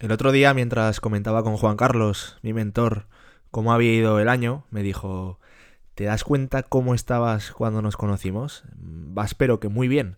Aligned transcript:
El 0.00 0.12
otro 0.12 0.30
día, 0.30 0.54
mientras 0.54 1.00
comentaba 1.00 1.42
con 1.42 1.56
Juan 1.56 1.76
Carlos, 1.76 2.38
mi 2.42 2.52
mentor, 2.52 3.08
cómo 3.50 3.72
había 3.72 3.92
ido 3.92 4.20
el 4.20 4.28
año, 4.28 4.64
me 4.70 4.84
dijo, 4.84 5.40
¿te 5.96 6.04
das 6.04 6.22
cuenta 6.22 6.62
cómo 6.62 6.94
estabas 6.94 7.50
cuando 7.50 7.82
nos 7.82 7.96
conocimos? 7.96 8.62
Va, 8.76 9.24
espero 9.24 9.58
que 9.58 9.68
muy 9.68 9.88
bien. 9.88 10.16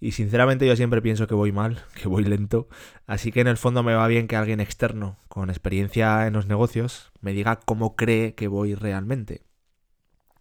Y 0.00 0.12
sinceramente 0.12 0.66
yo 0.66 0.74
siempre 0.74 1.00
pienso 1.00 1.28
que 1.28 1.36
voy 1.36 1.52
mal, 1.52 1.84
que 1.94 2.08
voy 2.08 2.24
lento, 2.24 2.66
así 3.06 3.30
que 3.30 3.40
en 3.40 3.46
el 3.46 3.56
fondo 3.56 3.84
me 3.84 3.94
va 3.94 4.08
bien 4.08 4.26
que 4.26 4.34
alguien 4.34 4.58
externo, 4.58 5.20
con 5.28 5.48
experiencia 5.48 6.26
en 6.26 6.32
los 6.32 6.46
negocios, 6.46 7.12
me 7.20 7.32
diga 7.32 7.60
cómo 7.64 7.94
cree 7.94 8.34
que 8.34 8.48
voy 8.48 8.74
realmente. 8.74 9.44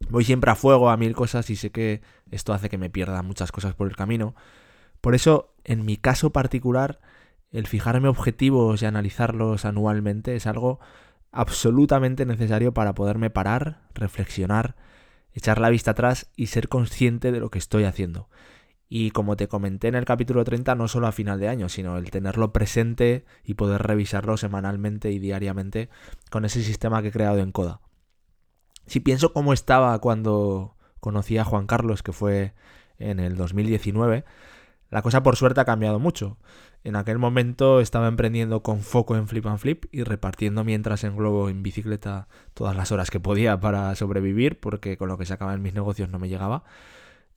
Voy 0.09 0.23
siempre 0.23 0.49
a 0.49 0.55
fuego 0.55 0.89
a 0.89 0.97
mil 0.97 1.13
cosas 1.13 1.51
y 1.51 1.55
sé 1.55 1.69
que 1.69 2.01
esto 2.31 2.53
hace 2.53 2.69
que 2.69 2.79
me 2.79 2.89
pierda 2.89 3.21
muchas 3.21 3.51
cosas 3.51 3.75
por 3.75 3.87
el 3.87 3.95
camino. 3.95 4.33
Por 4.99 5.13
eso, 5.13 5.53
en 5.63 5.85
mi 5.85 5.97
caso 5.97 6.31
particular, 6.31 6.99
el 7.51 7.67
fijarme 7.67 8.07
objetivos 8.07 8.81
y 8.81 8.85
analizarlos 8.85 9.65
anualmente 9.65 10.35
es 10.35 10.47
algo 10.47 10.79
absolutamente 11.31 12.25
necesario 12.25 12.73
para 12.73 12.93
poderme 12.93 13.29
parar, 13.29 13.81
reflexionar, 13.93 14.75
echar 15.33 15.59
la 15.59 15.69
vista 15.69 15.91
atrás 15.91 16.29
y 16.35 16.47
ser 16.47 16.69
consciente 16.69 17.31
de 17.31 17.39
lo 17.39 17.49
que 17.49 17.59
estoy 17.59 17.83
haciendo. 17.83 18.29
Y 18.91 19.11
como 19.11 19.35
te 19.35 19.47
comenté 19.47 19.87
en 19.87 19.95
el 19.95 20.05
capítulo 20.05 20.43
30, 20.43 20.73
no 20.73 20.87
solo 20.87 21.05
a 21.05 21.11
final 21.11 21.39
de 21.39 21.47
año, 21.47 21.69
sino 21.69 21.97
el 21.97 22.09
tenerlo 22.09 22.51
presente 22.51 23.23
y 23.43 23.53
poder 23.53 23.83
revisarlo 23.83 24.35
semanalmente 24.35 25.11
y 25.11 25.19
diariamente 25.19 25.89
con 26.31 26.43
ese 26.43 26.63
sistema 26.63 27.01
que 27.01 27.09
he 27.09 27.11
creado 27.11 27.37
en 27.37 27.51
Coda. 27.51 27.81
Si 28.87 28.99
pienso 28.99 29.31
cómo 29.31 29.53
estaba 29.53 29.97
cuando 29.99 30.75
conocí 30.99 31.37
a 31.37 31.45
Juan 31.45 31.67
Carlos, 31.67 32.01
que 32.01 32.13
fue 32.13 32.53
en 32.97 33.19
el 33.19 33.35
2019, 33.35 34.25
la 34.89 35.01
cosa 35.01 35.23
por 35.23 35.35
suerte 35.35 35.61
ha 35.61 35.65
cambiado 35.65 35.99
mucho. 35.99 36.37
En 36.83 36.95
aquel 36.95 37.17
momento 37.17 37.79
estaba 37.81 38.07
emprendiendo 38.07 38.63
con 38.63 38.81
foco 38.81 39.15
en 39.15 39.27
Flip 39.27 39.45
and 39.45 39.59
Flip 39.59 39.85
y 39.91 40.03
repartiendo 40.03 40.63
mientras 40.63 41.03
en 41.03 41.15
globo 41.15 41.49
en 41.49 41.61
bicicleta 41.61 42.27
todas 42.53 42.75
las 42.75 42.91
horas 42.91 43.11
que 43.11 43.19
podía 43.19 43.59
para 43.59 43.93
sobrevivir, 43.95 44.59
porque 44.59 44.97
con 44.97 45.09
lo 45.09 45.17
que 45.17 45.25
sacaba 45.25 45.53
en 45.53 45.61
mis 45.61 45.73
negocios 45.73 46.09
no 46.09 46.19
me 46.19 46.29
llegaba. 46.29 46.63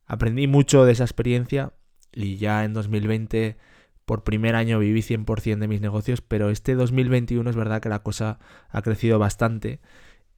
Aprendí 0.06 0.46
mucho 0.46 0.84
de 0.84 0.92
esa 0.92 1.04
experiencia 1.04 1.72
y 2.12 2.36
ya 2.36 2.64
en 2.64 2.72
2020 2.72 3.56
por 4.04 4.24
primer 4.24 4.54
año 4.56 4.78
viví 4.78 5.00
100% 5.00 5.58
de 5.58 5.68
mis 5.68 5.80
negocios, 5.80 6.20
pero 6.20 6.50
este 6.50 6.74
2021 6.74 7.48
es 7.48 7.56
verdad 7.56 7.80
que 7.80 7.88
la 7.88 8.02
cosa 8.02 8.38
ha 8.70 8.82
crecido 8.82 9.18
bastante 9.18 9.80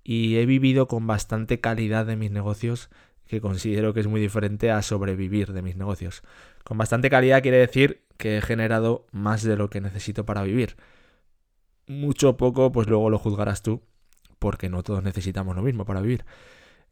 y 0.02 0.36
he 0.36 0.46
vivido 0.46 0.86
con 0.86 1.06
bastante 1.06 1.60
calidad 1.60 2.06
de 2.06 2.16
mis 2.16 2.30
negocios 2.30 2.90
que 3.26 3.40
considero 3.40 3.94
que 3.94 4.00
es 4.00 4.06
muy 4.06 4.20
diferente 4.20 4.70
a 4.70 4.82
sobrevivir 4.82 5.52
de 5.52 5.62
mis 5.62 5.76
negocios. 5.76 6.22
Con 6.62 6.78
bastante 6.78 7.10
calidad 7.10 7.42
quiere 7.42 7.58
decir 7.58 8.04
que 8.16 8.38
he 8.38 8.42
generado 8.42 9.06
más 9.12 9.42
de 9.42 9.56
lo 9.56 9.70
que 9.70 9.80
necesito 9.80 10.24
para 10.24 10.42
vivir. 10.42 10.76
Mucho 11.86 12.36
poco, 12.36 12.72
pues 12.72 12.88
luego 12.88 13.10
lo 13.10 13.18
juzgarás 13.18 13.62
tú, 13.62 13.82
porque 14.38 14.68
no 14.68 14.82
todos 14.82 15.02
necesitamos 15.02 15.56
lo 15.56 15.62
mismo 15.62 15.84
para 15.84 16.00
vivir. 16.00 16.24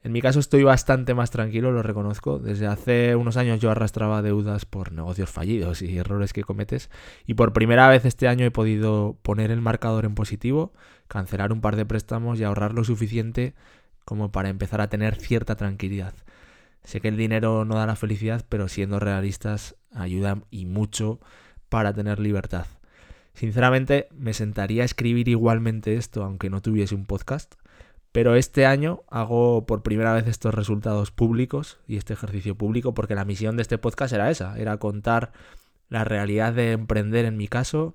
En 0.05 0.11
mi 0.11 0.21
caso 0.21 0.41
estoy 0.41 0.65
bastante 0.65 1.15
más 1.15 1.31
tranquilo, 1.31 1.71
lo 1.71 1.83
reconozco. 1.83 2.41
Desde 2.41 2.67
hace 2.67 3.15
unos 3.15 3.37
años 3.37 3.61
yo 3.61 3.71
arrastraba 3.71 4.21
deudas 4.21 4.65
por 4.65 4.91
negocios 4.91 5.31
fallidos 5.31 5.81
y 5.81 5.97
errores 5.97 6.33
que 6.33 6.43
cometes. 6.43 6.91
Y 7.25 7.35
por 7.35 7.53
primera 7.53 7.89
vez 7.89 8.05
este 8.05 8.27
año 8.27 8.45
he 8.45 8.51
podido 8.51 9.17
poner 9.23 9.53
el 9.53 9.61
marcador 9.61 10.05
en 10.05 10.17
positivo, 10.17 10.73
cancelar 11.07 11.53
un 11.53 11.61
par 11.61 11.77
de 11.77 11.87
préstamos 11.87 12.41
y 12.41 12.45
ahorrar 12.45 12.75
lo 12.75 12.83
suficiente 12.83 13.55
como 14.05 14.33
para 14.33 14.49
empezar 14.49 14.81
a 14.81 14.89
tener 14.89 15.17
cierta 15.17 15.57
tranquilidad. 15.57 16.15
Sé 16.85 17.01
que 17.01 17.09
el 17.09 17.17
dinero 17.17 17.65
no 17.65 17.77
da 17.77 17.87
la 17.87 17.97
felicidad, 17.97 18.45
pero 18.49 18.69
siendo 18.69 18.99
realistas 18.99 19.77
ayuda 19.95 20.39
y 20.51 20.67
mucho 20.67 21.21
para 21.69 21.93
tener 21.93 22.19
libertad. 22.19 22.67
Sinceramente, 23.35 24.09
me 24.13 24.35
sentaría 24.35 24.83
a 24.83 24.87
escribir 24.87 25.29
igualmente 25.29 25.97
esto 25.97 26.23
aunque 26.25 26.51
no 26.51 26.61
tuviese 26.61 26.95
un 26.95 27.07
podcast, 27.07 27.55
pero 28.13 28.37
este 28.37 28.67
año 28.67 29.03
hago 29.09 29.65
por 29.65 29.83
primera 29.83 30.13
vez 30.13 30.27
estos 30.27 30.55
resultados 30.55 31.11
públicos 31.11 31.79
y 31.87 31.97
este 31.97 32.13
ejercicio 32.13 32.57
público 32.57 32.93
porque 32.93 33.15
la 33.15 33.25
misión 33.25 33.57
de 33.57 33.63
este 33.63 33.79
podcast 33.79 34.13
era 34.13 34.31
esa, 34.31 34.59
era 34.59 34.77
contar 34.77 35.33
la 35.89 36.05
realidad 36.05 36.53
de 36.53 36.73
emprender 36.73 37.25
en 37.25 37.39
mi 37.39 37.49
caso, 37.49 37.95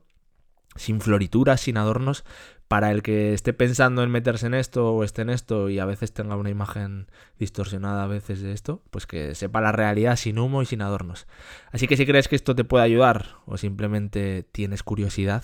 sin 0.75 1.01
florituras, 1.01 1.62
sin 1.62 1.78
adornos, 1.78 2.25
para 2.67 2.91
el 2.91 3.01
que 3.01 3.33
esté 3.33 3.53
pensando 3.53 4.03
en 4.03 4.11
meterse 4.11 4.47
en 4.47 4.53
esto 4.53 4.94
o 4.94 5.03
esté 5.03 5.22
en 5.22 5.29
esto 5.29 5.69
y 5.69 5.79
a 5.79 5.85
veces 5.85 6.13
tenga 6.13 6.35
una 6.35 6.50
imagen 6.50 7.07
distorsionada 7.39 8.03
a 8.03 8.07
veces 8.07 8.41
de 8.41 8.51
esto, 8.51 8.81
pues 8.89 9.07
que 9.07 9.35
sepa 9.35 9.61
la 9.61 9.72
realidad 9.72 10.17
sin 10.17 10.38
humo 10.38 10.61
y 10.61 10.66
sin 10.66 10.81
adornos. 10.81 11.27
Así 11.72 11.88
que 11.88 11.95
si 11.95 12.06
crees 12.06 12.27
que 12.27 12.35
esto 12.35 12.56
te 12.56 12.66
puede 12.66 12.83
ayudar 12.83 13.38
o 13.45 13.57
simplemente 13.57 14.44
tienes 14.51 14.83
curiosidad, 14.83 15.44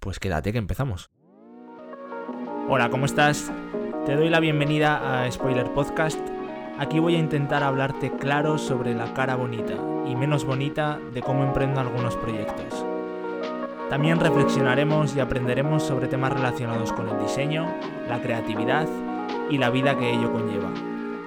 pues 0.00 0.18
quédate 0.18 0.52
que 0.52 0.58
empezamos. 0.58 1.10
Hola, 2.68 2.90
¿cómo 2.90 3.06
estás? 3.06 3.52
Te 4.06 4.16
doy 4.16 4.28
la 4.28 4.40
bienvenida 4.40 5.24
a 5.24 5.30
Spoiler 5.30 5.72
Podcast. 5.72 6.20
Aquí 6.78 6.98
voy 6.98 7.14
a 7.14 7.18
intentar 7.18 7.62
hablarte 7.62 8.10
claro 8.16 8.58
sobre 8.58 8.94
la 8.94 9.14
cara 9.14 9.36
bonita 9.36 9.74
y 10.08 10.16
menos 10.16 10.44
bonita 10.44 10.98
de 11.14 11.22
cómo 11.22 11.44
emprendo 11.44 11.80
algunos 11.80 12.16
proyectos. 12.16 12.84
También 13.92 14.18
reflexionaremos 14.20 15.14
y 15.14 15.20
aprenderemos 15.20 15.82
sobre 15.82 16.08
temas 16.08 16.32
relacionados 16.32 16.94
con 16.94 17.10
el 17.10 17.18
diseño, 17.18 17.66
la 18.08 18.22
creatividad 18.22 18.88
y 19.50 19.58
la 19.58 19.68
vida 19.68 19.98
que 19.98 20.14
ello 20.14 20.32
conlleva. 20.32 20.72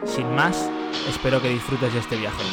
Sin 0.03 0.33
más, 0.33 0.67
espero 1.07 1.39
que 1.43 1.49
disfrutes 1.49 1.93
de 1.93 1.99
este 1.99 2.15
viaje. 2.15 2.43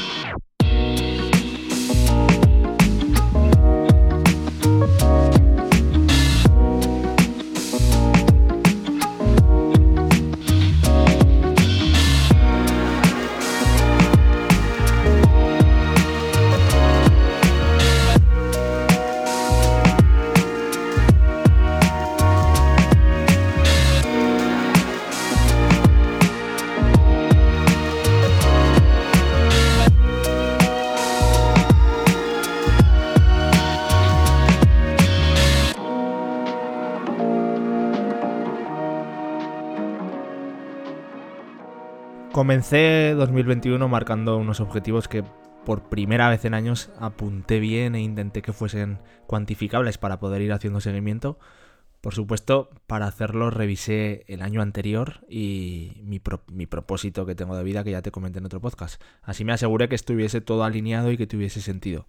Comencé 42.43 43.15
2021 43.17 43.87
marcando 43.87 44.37
unos 44.37 44.59
objetivos 44.59 45.07
que 45.07 45.23
por 45.65 45.89
primera 45.89 46.29
vez 46.29 46.45
en 46.45 46.55
años 46.55 46.91
apunté 46.99 47.61
bien 47.61 47.95
e 47.95 48.01
intenté 48.01 48.43
que 48.43 48.53
fuesen 48.53 48.99
cuantificables 49.29 49.97
para 49.97 50.19
poder 50.19 50.43
ir 50.43 50.53
haciendo 50.53 50.81
seguimiento. 50.81 51.39
Por 52.01 52.17
supuesto, 52.17 52.71
para 52.89 53.07
hacerlo 53.07 53.51
revisé 53.51 54.25
el 54.27 54.43
año 54.43 54.61
anterior 54.61 55.25
y 55.29 56.03
mi, 56.03 56.19
propósito 56.19 57.27
que 57.27 57.37
tengo 57.37 57.57
de 57.57 57.63
vida 57.63 57.85
que 57.85 57.93
ya 57.93 58.03
te 58.03 58.11
comenté 58.11 58.41
en 58.41 58.47
otro 58.47 58.61
podcast. 58.61 59.01
Así 59.23 59.45
me 59.45 59.53
aseguré 59.53 59.89
que 59.89 59.95
estuviese 59.95 60.41
todo 60.41 60.65
alineado 60.65 61.13
y 61.13 61.17
que 61.17 61.29
tuviese 61.29 61.61
sentido. 61.61 62.09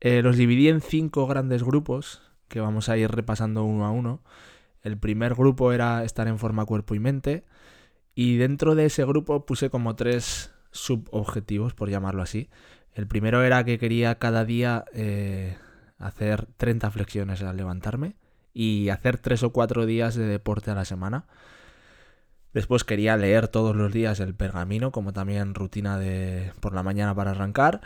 Eh, 0.00 0.22
los 0.22 0.38
dividí 0.38 0.70
en 0.70 0.80
cinco 0.80 1.26
grandes 1.26 1.62
grupos 1.64 2.22
que 2.48 2.60
vamos 2.60 2.88
a 2.88 2.96
ir 2.96 3.10
repasando 3.10 3.62
uno 3.62 3.84
a 3.84 3.90
uno. 3.90 4.22
El 4.80 4.96
primer 4.96 5.34
grupo 5.34 5.70
era 5.72 6.02
estar 6.02 6.28
en 6.28 6.38
forma 6.38 6.64
cuerpo 6.64 6.94
y 6.94 6.98
mente. 6.98 7.44
Y 8.14 8.36
dentro 8.36 8.74
de 8.74 8.86
ese 8.86 9.04
grupo 9.04 9.46
puse 9.46 9.70
como 9.70 9.96
tres 9.96 10.52
subobjetivos, 10.72 11.74
por 11.74 11.90
llamarlo 11.90 12.22
así. 12.22 12.48
El 12.92 13.06
primero 13.06 13.42
era 13.42 13.64
que 13.64 13.78
quería 13.78 14.18
cada 14.18 14.44
día 14.44 14.84
eh, 14.92 15.56
hacer 15.98 16.46
30 16.56 16.90
flexiones 16.90 17.42
al 17.42 17.56
levantarme 17.56 18.16
y 18.52 18.88
hacer 18.88 19.18
3 19.18 19.44
o 19.44 19.52
4 19.52 19.86
días 19.86 20.14
de 20.14 20.26
deporte 20.26 20.70
a 20.70 20.74
la 20.74 20.84
semana. 20.84 21.26
Después 22.52 22.82
quería 22.82 23.16
leer 23.16 23.46
todos 23.46 23.76
los 23.76 23.92
días 23.92 24.18
el 24.18 24.34
pergamino, 24.34 24.90
como 24.90 25.12
también 25.12 25.54
rutina 25.54 25.98
de 25.98 26.52
por 26.60 26.74
la 26.74 26.82
mañana 26.82 27.14
para 27.14 27.30
arrancar. 27.30 27.80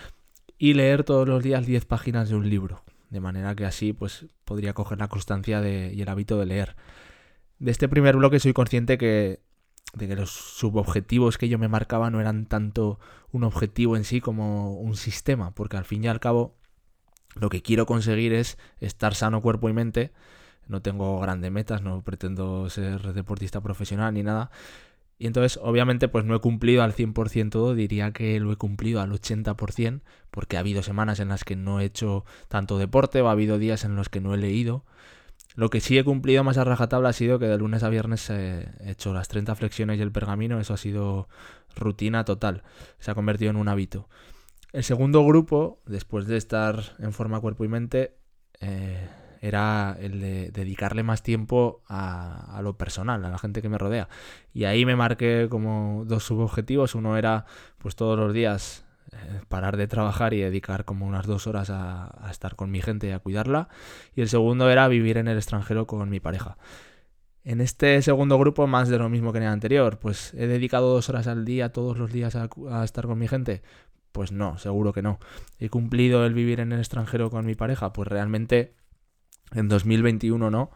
Y 0.56 0.72
leer 0.74 1.04
todos 1.04 1.28
los 1.28 1.42
días 1.42 1.66
10 1.66 1.84
páginas 1.84 2.30
de 2.30 2.36
un 2.36 2.48
libro. 2.48 2.82
De 3.10 3.20
manera 3.20 3.54
que 3.54 3.66
así 3.66 3.92
pues 3.92 4.26
podría 4.44 4.72
coger 4.72 4.98
la 4.98 5.08
constancia 5.08 5.60
de, 5.60 5.92
y 5.92 6.00
el 6.00 6.08
hábito 6.08 6.38
de 6.38 6.46
leer. 6.46 6.76
De 7.58 7.70
este 7.70 7.88
primer 7.88 8.16
bloque 8.16 8.40
soy 8.40 8.52
consciente 8.52 8.96
que 8.96 9.40
de 9.92 10.08
que 10.08 10.16
los 10.16 10.30
subobjetivos 10.30 11.38
que 11.38 11.48
yo 11.48 11.58
me 11.58 11.68
marcaba 11.68 12.10
no 12.10 12.20
eran 12.20 12.46
tanto 12.46 12.98
un 13.30 13.44
objetivo 13.44 13.96
en 13.96 14.04
sí 14.04 14.20
como 14.20 14.74
un 14.74 14.96
sistema, 14.96 15.54
porque 15.54 15.76
al 15.76 15.84
fin 15.84 16.04
y 16.04 16.08
al 16.08 16.20
cabo 16.20 16.56
lo 17.34 17.48
que 17.48 17.62
quiero 17.62 17.86
conseguir 17.86 18.32
es 18.32 18.58
estar 18.80 19.14
sano 19.14 19.42
cuerpo 19.42 19.68
y 19.68 19.72
mente. 19.72 20.12
No 20.66 20.82
tengo 20.82 21.20
grandes 21.20 21.52
metas, 21.52 21.82
no 21.82 22.02
pretendo 22.02 22.70
ser 22.70 23.12
deportista 23.12 23.60
profesional 23.60 24.14
ni 24.14 24.22
nada, 24.22 24.50
Y 25.18 25.26
entonces, 25.28 25.60
obviamente, 25.62 26.08
pues 26.08 26.24
no 26.24 26.34
he 26.34 26.40
cumplido 26.40 26.82
al 26.82 26.92
100% 26.92 27.50
todo, 27.50 27.74
diría 27.74 28.12
que 28.12 28.40
lo 28.40 28.52
he 28.52 28.56
cumplido 28.56 29.00
al 29.00 29.12
80%, 29.12 30.02
porque 30.30 30.56
ha 30.56 30.60
habido 30.60 30.82
semanas 30.82 31.20
en 31.20 31.28
las 31.28 31.44
que 31.44 31.56
no 31.56 31.80
he 31.80 31.84
hecho 31.84 32.24
tanto 32.48 32.78
deporte 32.78 33.20
o 33.20 33.28
ha 33.28 33.32
habido 33.32 33.58
días 33.58 33.84
en 33.84 33.94
los 33.96 34.08
que 34.08 34.20
no 34.20 34.34
he 34.34 34.38
leído. 34.38 34.84
Lo 35.54 35.70
que 35.70 35.80
sí 35.80 35.96
he 35.98 36.04
cumplido 36.04 36.42
más 36.42 36.58
a 36.58 36.64
rajatabla 36.64 37.10
ha 37.10 37.12
sido 37.12 37.38
que 37.38 37.46
de 37.46 37.58
lunes 37.58 37.82
a 37.82 37.88
viernes 37.88 38.28
he 38.30 38.66
hecho 38.84 39.12
las 39.12 39.28
30 39.28 39.54
flexiones 39.54 39.98
y 39.98 40.02
el 40.02 40.10
pergamino, 40.10 40.58
eso 40.58 40.74
ha 40.74 40.78
sido 40.78 41.28
rutina 41.76 42.24
total, 42.24 42.62
se 42.98 43.10
ha 43.10 43.14
convertido 43.14 43.50
en 43.50 43.56
un 43.56 43.68
hábito. 43.68 44.08
El 44.72 44.82
segundo 44.82 45.24
grupo, 45.24 45.80
después 45.86 46.26
de 46.26 46.36
estar 46.36 46.82
en 46.98 47.12
forma 47.12 47.40
cuerpo 47.40 47.64
y 47.64 47.68
mente, 47.68 48.16
eh, 48.60 49.08
era 49.40 49.96
el 50.00 50.20
de 50.20 50.50
dedicarle 50.50 51.02
más 51.02 51.22
tiempo 51.22 51.82
a, 51.86 52.58
lo 52.62 52.78
personal, 52.78 53.24
a 53.24 53.28
la 53.28 53.38
gente 53.38 53.60
que 53.60 53.68
me 53.68 53.76
rodea. 53.76 54.08
Y 54.54 54.64
ahí 54.64 54.86
me 54.86 54.96
marqué 54.96 55.48
como 55.50 56.04
dos 56.06 56.24
subobjetivos. 56.24 56.94
Uno 56.94 57.18
era, 57.18 57.44
pues 57.76 57.94
todos 57.94 58.18
los 58.18 58.32
días, 58.32 58.86
parar 59.48 59.76
de 59.76 59.86
trabajar 59.86 60.34
y 60.34 60.40
dedicar 60.40 60.84
como 60.84 61.06
unas 61.06 61.26
dos 61.26 61.46
horas 61.46 61.70
a, 61.70 62.28
estar 62.30 62.56
con 62.56 62.70
mi 62.70 62.82
gente 62.82 63.08
y 63.08 63.10
a 63.10 63.18
cuidarla. 63.18 63.68
Y 64.14 64.22
el 64.22 64.28
segundo 64.28 64.70
era 64.70 64.88
vivir 64.88 65.18
en 65.18 65.28
el 65.28 65.36
extranjero 65.36 65.86
con 65.86 66.08
mi 66.08 66.20
pareja. 66.20 66.56
En 67.44 67.60
este 67.60 68.00
segundo 68.02 68.38
grupo, 68.38 68.66
más 68.66 68.88
de 68.88 68.98
lo 68.98 69.08
mismo 69.08 69.32
que 69.32 69.38
en 69.38 69.44
el 69.44 69.50
anterior, 69.50 69.98
pues 69.98 70.32
he 70.34 70.46
dedicado 70.46 70.92
dos 70.92 71.08
horas 71.08 71.26
al 71.26 71.44
día, 71.44 71.72
todos 71.72 71.98
los 71.98 72.10
días, 72.10 72.36
a, 72.36 72.48
a, 72.70 72.84
estar 72.84 73.06
con 73.06 73.18
mi 73.18 73.28
gente. 73.28 73.62
Pues 74.12 74.32
no, 74.32 74.58
seguro 74.58 74.92
que 74.92 75.02
no. 75.02 75.18
¿He 75.58 75.68
cumplido 75.68 76.24
el 76.24 76.34
vivir 76.34 76.60
en 76.60 76.72
el 76.72 76.78
extranjero 76.78 77.30
con 77.30 77.44
mi 77.44 77.54
pareja? 77.54 77.92
Pues 77.92 78.08
realmente 78.08 78.74
en 79.52 79.68
2021 79.68 80.50
no, 80.50 80.70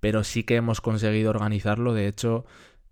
pero 0.00 0.24
sí 0.24 0.44
que 0.44 0.56
hemos 0.56 0.80
conseguido 0.80 1.30
organizarlo. 1.30 1.94
De 1.94 2.08
hecho, 2.08 2.44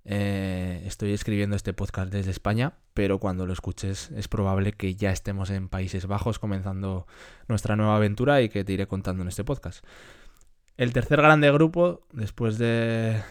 eh, 0.05 0.83
estoy 0.87 1.13
escribiendo 1.13 1.57
este 1.57 1.73
podcast 1.73 2.13
desde 2.13 2.31
España, 2.31 2.75
pero 2.99 3.21
cuando 3.21 3.47
lo 3.47 3.53
escuches 3.53 4.11
es 4.11 4.27
probable 4.27 4.73
que 4.73 4.97
ya 4.97 5.13
estemos 5.13 5.51
en 5.51 5.69
Países 5.69 6.07
Bajos 6.07 6.41
comenzando 6.41 7.07
nuestra 7.47 7.77
nueva 7.77 7.95
aventura 7.95 8.43
y 8.43 8.49
que 8.49 8.65
te 8.65 8.73
iré 8.73 8.89
contando 8.89 9.23
en 9.23 9.29
este 9.29 9.45
podcast. 9.45 9.85
El 10.77 10.93
tercer 10.93 11.23
grande 11.23 11.49
grupo, 11.53 12.01
después 12.13 12.59
de, 12.59 13.23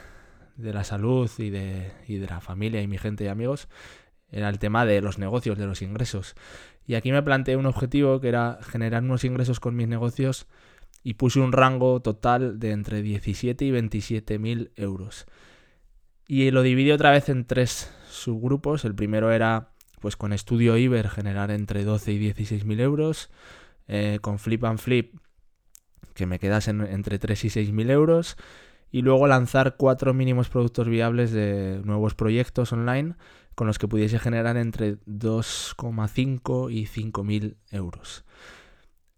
de 0.55 0.71
la 0.71 0.85
salud 0.85 1.29
y 1.37 1.49
de, 1.49 1.91
y 2.07 2.15
de 2.15 2.27
la 2.27 2.39
familia 2.39 2.81
y 2.81 2.87
mi 2.87 2.97
gente 2.97 3.25
y 3.25 3.27
amigos, 3.27 3.67
era 4.31 4.47
el 4.47 4.57
tema 4.57 4.85
de 4.85 5.01
los 5.01 5.17
negocios, 5.19 5.57
de 5.57 5.67
los 5.67 5.81
ingresos. 5.81 6.35
Y 6.85 6.95
aquí 6.95 7.11
me 7.11 7.21
planteé 7.21 7.57
un 7.57 7.65
objetivo 7.65 8.21
que 8.21 8.29
era 8.29 8.59
generar 8.61 9.03
unos 9.03 9.25
ingresos 9.25 9.59
con 9.59 9.75
mis 9.75 9.89
negocios 9.89 10.47
y 11.03 11.15
puse 11.15 11.41
un 11.41 11.51
rango 11.51 12.01
total 12.01 12.57
de 12.57 12.71
entre 12.71 13.01
17 13.01 13.65
y 13.65 13.71
27 13.71 14.39
mil 14.39 14.71
euros. 14.77 15.25
Y 16.25 16.51
lo 16.51 16.61
dividí 16.61 16.91
otra 16.91 17.11
vez 17.11 17.27
en 17.27 17.43
tres 17.43 17.91
subgrupos. 18.17 18.85
El 18.85 18.95
primero 18.95 19.31
era, 19.31 19.71
pues 19.99 20.15
con 20.15 20.33
estudio 20.33 20.77
Iber, 20.77 21.09
generar 21.09 21.51
entre 21.51 21.83
12 21.83 22.11
y 22.13 22.17
16 22.17 22.65
mil 22.65 22.79
euros. 22.79 23.29
Eh, 23.87 24.19
con 24.21 24.37
Flip 24.37 24.63
and 24.65 24.79
Flip, 24.79 25.15
que 26.13 26.25
me 26.25 26.39
quedasen 26.39 26.81
entre 26.81 27.19
3 27.19 27.45
y 27.45 27.49
6 27.49 27.71
mil 27.71 27.89
euros. 27.89 28.37
Y 28.91 29.01
luego 29.01 29.27
lanzar 29.27 29.75
cuatro 29.77 30.13
mínimos 30.13 30.49
productos 30.49 30.87
viables 30.87 31.31
de 31.31 31.81
nuevos 31.83 32.15
proyectos 32.15 32.71
online 32.71 33.15
con 33.53 33.67
los 33.67 33.79
que 33.79 33.87
pudiese 33.87 34.19
generar 34.19 34.55
entre 34.55 34.97
2,5 35.05 36.71
y 36.71 36.85
5 36.85 37.23
mil 37.23 37.57
euros. 37.71 38.23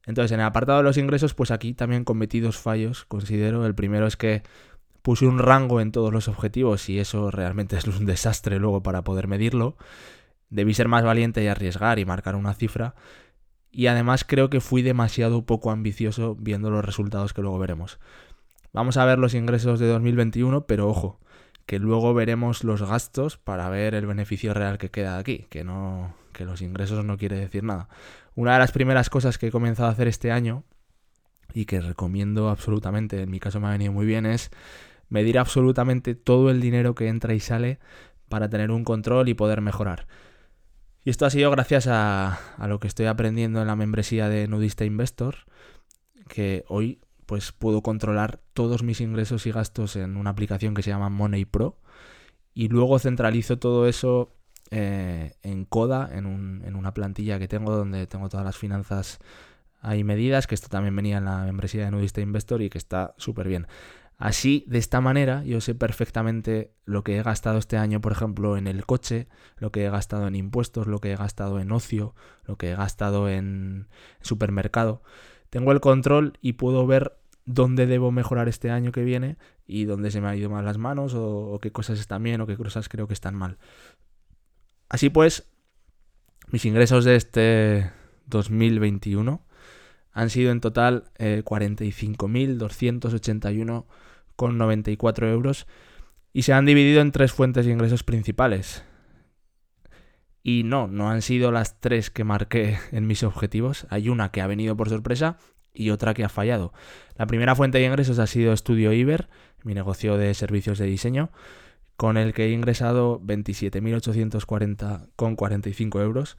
Entonces, 0.06 0.31
en 0.31 0.40
el 0.40 0.45
apartado 0.45 0.80
de 0.80 0.86
los 0.86 0.98
ingresos, 0.98 1.34
pues 1.34 1.52
aquí 1.52 1.74
también 1.74 2.04
cometí 2.04 2.40
dos 2.40 2.57
fallos, 2.57 3.06
considero. 3.06 3.66
El 3.66 3.75
primero 3.75 4.07
es 4.07 4.18
que 4.18 4.44
puse 5.01 5.25
un 5.25 5.40
rango 5.40 5.81
en 5.81 5.92
todos 5.92 6.12
los 6.13 6.28
objetivos 6.28 6.90
y 6.90 7.00
eso 7.00 7.31
realmente 7.31 7.78
es 7.78 7.86
un 7.86 8.06
desastre 8.06 8.60
luego 8.60 8.84
para 8.84 9.04
poder 9.04 9.28
medirlo. 9.28 9.78
Debí 10.50 10.74
ser 10.74 10.88
más 10.88 11.04
valiente 11.04 11.44
y 11.44 11.48
arriesgar 11.48 12.00
y 12.00 12.06
marcar 12.06 12.36
una 12.36 12.54
cifra. 12.54 12.96
Y 13.72 13.88
además 13.88 14.24
creo 14.24 14.50
que 14.50 14.62
fui 14.62 14.81
demasiado 14.81 15.46
poco 15.46 15.72
ambicioso 15.72 16.36
viendo 16.40 16.72
los 16.72 16.84
resultados 16.84 17.34
que 17.34 17.42
luego 17.42 17.60
veremos. 17.60 18.00
Vamos 18.74 18.98
a 18.98 19.06
ver 19.06 19.19
los 19.19 19.34
ingresos 19.34 19.80
de 19.80 19.88
2021, 19.88 20.66
pero 20.66 20.88
ojo, 20.88 21.19
que 21.66 21.80
luego 21.80 22.13
veremos 22.13 22.63
los 22.63 22.81
gastos 22.81 23.38
para 23.38 23.69
ver 23.69 23.94
el 23.94 24.07
beneficio 24.07 24.54
real 24.54 24.78
que 24.78 24.90
queda 24.90 25.18
aquí, 25.18 25.45
que 25.50 25.63
no 25.63 26.16
que 26.34 26.45
los 26.45 26.62
ingresos 26.62 27.04
no 27.04 27.18
quiere 27.18 27.38
decir 27.38 27.63
nada. 27.63 27.90
Una 28.34 28.54
de 28.54 28.60
las 28.60 28.72
primeras 28.72 29.10
cosas 29.10 29.38
que 29.38 29.48
he 29.48 29.52
comenzado 29.52 29.90
a 29.90 29.92
hacer 29.92 30.07
este 30.07 30.31
año 30.31 30.63
y 31.54 31.66
que 31.66 31.81
recomiendo 31.81 32.50
absolutamente, 32.50 33.22
en 33.22 33.30
mi 33.30 33.40
caso 33.40 33.60
me 33.60 33.68
ha 33.68 33.72
venido 33.72 33.92
muy 33.92 34.06
bien, 34.06 34.25
es 34.25 34.50
medir 35.10 35.40
absolutamente 35.40 36.16
todo 36.16 36.50
el 36.50 36.62
dinero 36.62 36.96
que 36.96 37.08
entra 37.08 37.34
y 37.34 37.40
sale 37.40 37.80
para 38.30 38.50
tener 38.50 38.72
un 38.72 38.84
control 38.84 39.28
y 39.28 39.34
poder 39.34 39.62
mejorar. 39.62 40.08
Y 41.04 41.10
esto 41.10 41.26
ha 41.26 41.30
sido 41.30 41.50
gracias 41.52 41.88
a, 41.88 42.40
lo 42.68 42.80
que 42.80 42.88
estoy 42.88 43.08
aprendiendo 43.08 43.62
en 43.62 43.68
la 43.68 43.76
membresía 43.76 44.30
de 44.30 44.48
Nudista 44.48 44.86
Investor, 44.86 45.36
que 46.28 46.64
hoy 46.68 47.02
pues 47.26 47.52
puedo 47.52 47.82
controlar 47.82 48.40
todos 48.54 48.84
mis 48.84 49.02
ingresos 49.02 49.46
y 49.46 49.52
gastos 49.52 49.96
en 49.96 50.18
una 50.18 50.32
aplicación 50.32 50.74
que 50.74 50.82
se 50.82 50.90
llama 50.90 51.10
Money 51.10 51.46
Pro 51.46 51.80
y 52.54 52.70
luego 52.70 52.98
centralizo 53.00 53.60
todo 53.60 53.88
eso 53.88 54.36
eh, 54.72 55.34
en 55.44 55.66
Coda, 55.66 56.10
en, 56.12 56.64
en, 56.66 56.76
una 56.76 56.94
plantilla 56.94 57.40
que 57.40 57.48
tengo 57.48 57.76
donde 57.76 58.08
tengo 58.08 58.30
todas 58.30 58.46
las 58.46 58.58
finanzas 58.58 59.20
ahí 59.82 60.04
medidas, 60.04 60.48
que 60.48 60.56
esto 60.56 60.70
también 60.70 60.96
venía 60.96 61.20
en 61.20 61.26
la 61.26 61.44
membresía 61.46 61.86
de 61.86 61.92
Nudista 61.92 62.22
Investor 62.22 62.62
y 62.62 62.70
que 62.70 62.78
está 62.78 63.14
súper 63.18 63.48
bien. 63.48 63.68
Así, 64.19 64.66
de 64.68 64.80
esta 64.80 65.00
manera, 65.00 65.44
yo 65.45 65.62
sé 65.62 65.75
perfectamente 65.75 66.74
lo 66.83 67.06
que 67.06 67.18
he 67.18 67.24
gastado 67.24 67.57
este 67.57 67.77
año, 67.77 68.01
por 68.01 68.12
ejemplo, 68.12 68.57
en 68.57 68.68
el 68.68 68.86
coche, 68.86 69.30
lo 69.56 69.71
que 69.71 69.86
he 69.86 69.89
gastado 69.89 70.27
en 70.27 70.36
impuestos, 70.36 70.88
lo 70.88 71.00
que 71.00 71.13
he 71.13 71.16
gastado 71.16 71.57
en 71.62 71.71
ocio, 71.71 72.16
lo 72.44 72.57
que 72.57 72.71
he 72.71 72.75
gastado 72.75 73.30
en 73.30 73.88
supermercado. 74.19 75.01
Tengo 75.50 75.71
el 75.71 75.80
control 75.80 76.33
y 76.42 76.54
puedo 76.54 76.86
ver 76.86 77.18
dónde 77.45 77.88
debo 77.88 78.12
mejorar 78.12 78.50
este 78.50 78.71
año 78.71 78.92
que 78.92 79.06
viene 79.06 79.38
y 79.66 79.86
dónde 79.86 80.12
se 80.12 80.19
me 80.19 80.27
han 80.27 80.38
ido 80.38 80.50
mal 80.50 80.66
las 80.66 80.77
manos 80.77 81.13
o, 81.16 81.57
qué 81.62 81.71
cosas 81.71 81.98
están 81.98 82.21
bien 82.21 82.42
o 82.42 82.45
qué 82.45 82.57
cosas 82.57 82.89
creo 82.89 83.07
que 83.07 83.13
están 83.13 83.36
mal. 83.36 83.57
Así 84.89 85.10
pues, 85.10 85.50
mis 86.51 86.66
ingresos 86.66 87.06
de 87.06 87.16
este 87.16 87.89
2021 88.25 89.45
han 90.12 90.30
sido 90.30 90.51
en 90.51 90.60
total 90.60 91.06
eh, 91.19 91.42
45.281,94 94.40 95.32
euros 95.32 95.68
y 96.32 96.44
se 96.44 96.54
han 96.54 96.66
dividido 96.66 97.02
en 97.02 97.12
tres 97.12 97.34
fuentes 97.34 97.66
de 97.66 97.72
ingresos 97.72 98.04
principales. 98.04 98.84
Y 100.42 100.64
no, 100.64 100.88
no 100.88 101.10
han 101.10 101.22
sido 101.22 101.52
las 101.52 101.80
tres 101.80 102.10
que 102.10 102.24
marqué 102.24 102.78
en 102.92 103.08
mis 103.08 103.24
objetivos. 103.24 103.88
Hay 103.90 104.10
una 104.10 104.32
que 104.32 104.42
ha 104.42 104.48
venido 104.48 104.78
por 104.78 104.90
sorpresa 104.90 105.38
y 105.74 105.90
otra 105.90 106.14
que 106.14 106.24
ha 106.24 106.30
fallado. 106.30 106.74
La 107.16 107.28
primera 107.28 107.56
fuente 107.56 107.80
de 107.80 107.86
ingresos 107.86 108.20
ha 108.20 108.28
sido 108.28 108.54
Estudio 108.54 108.94
Iber, 108.94 109.30
mi 109.64 109.74
negocio 109.74 110.18
de 110.18 110.34
servicios 110.34 110.80
de 110.80 110.86
diseño 110.86 111.31
con 112.00 112.16
el 112.16 112.34
que 112.34 112.46
he 112.46 112.52
ingresado 112.52 113.19
27.840,45 113.19 116.02
euros. 116.02 116.38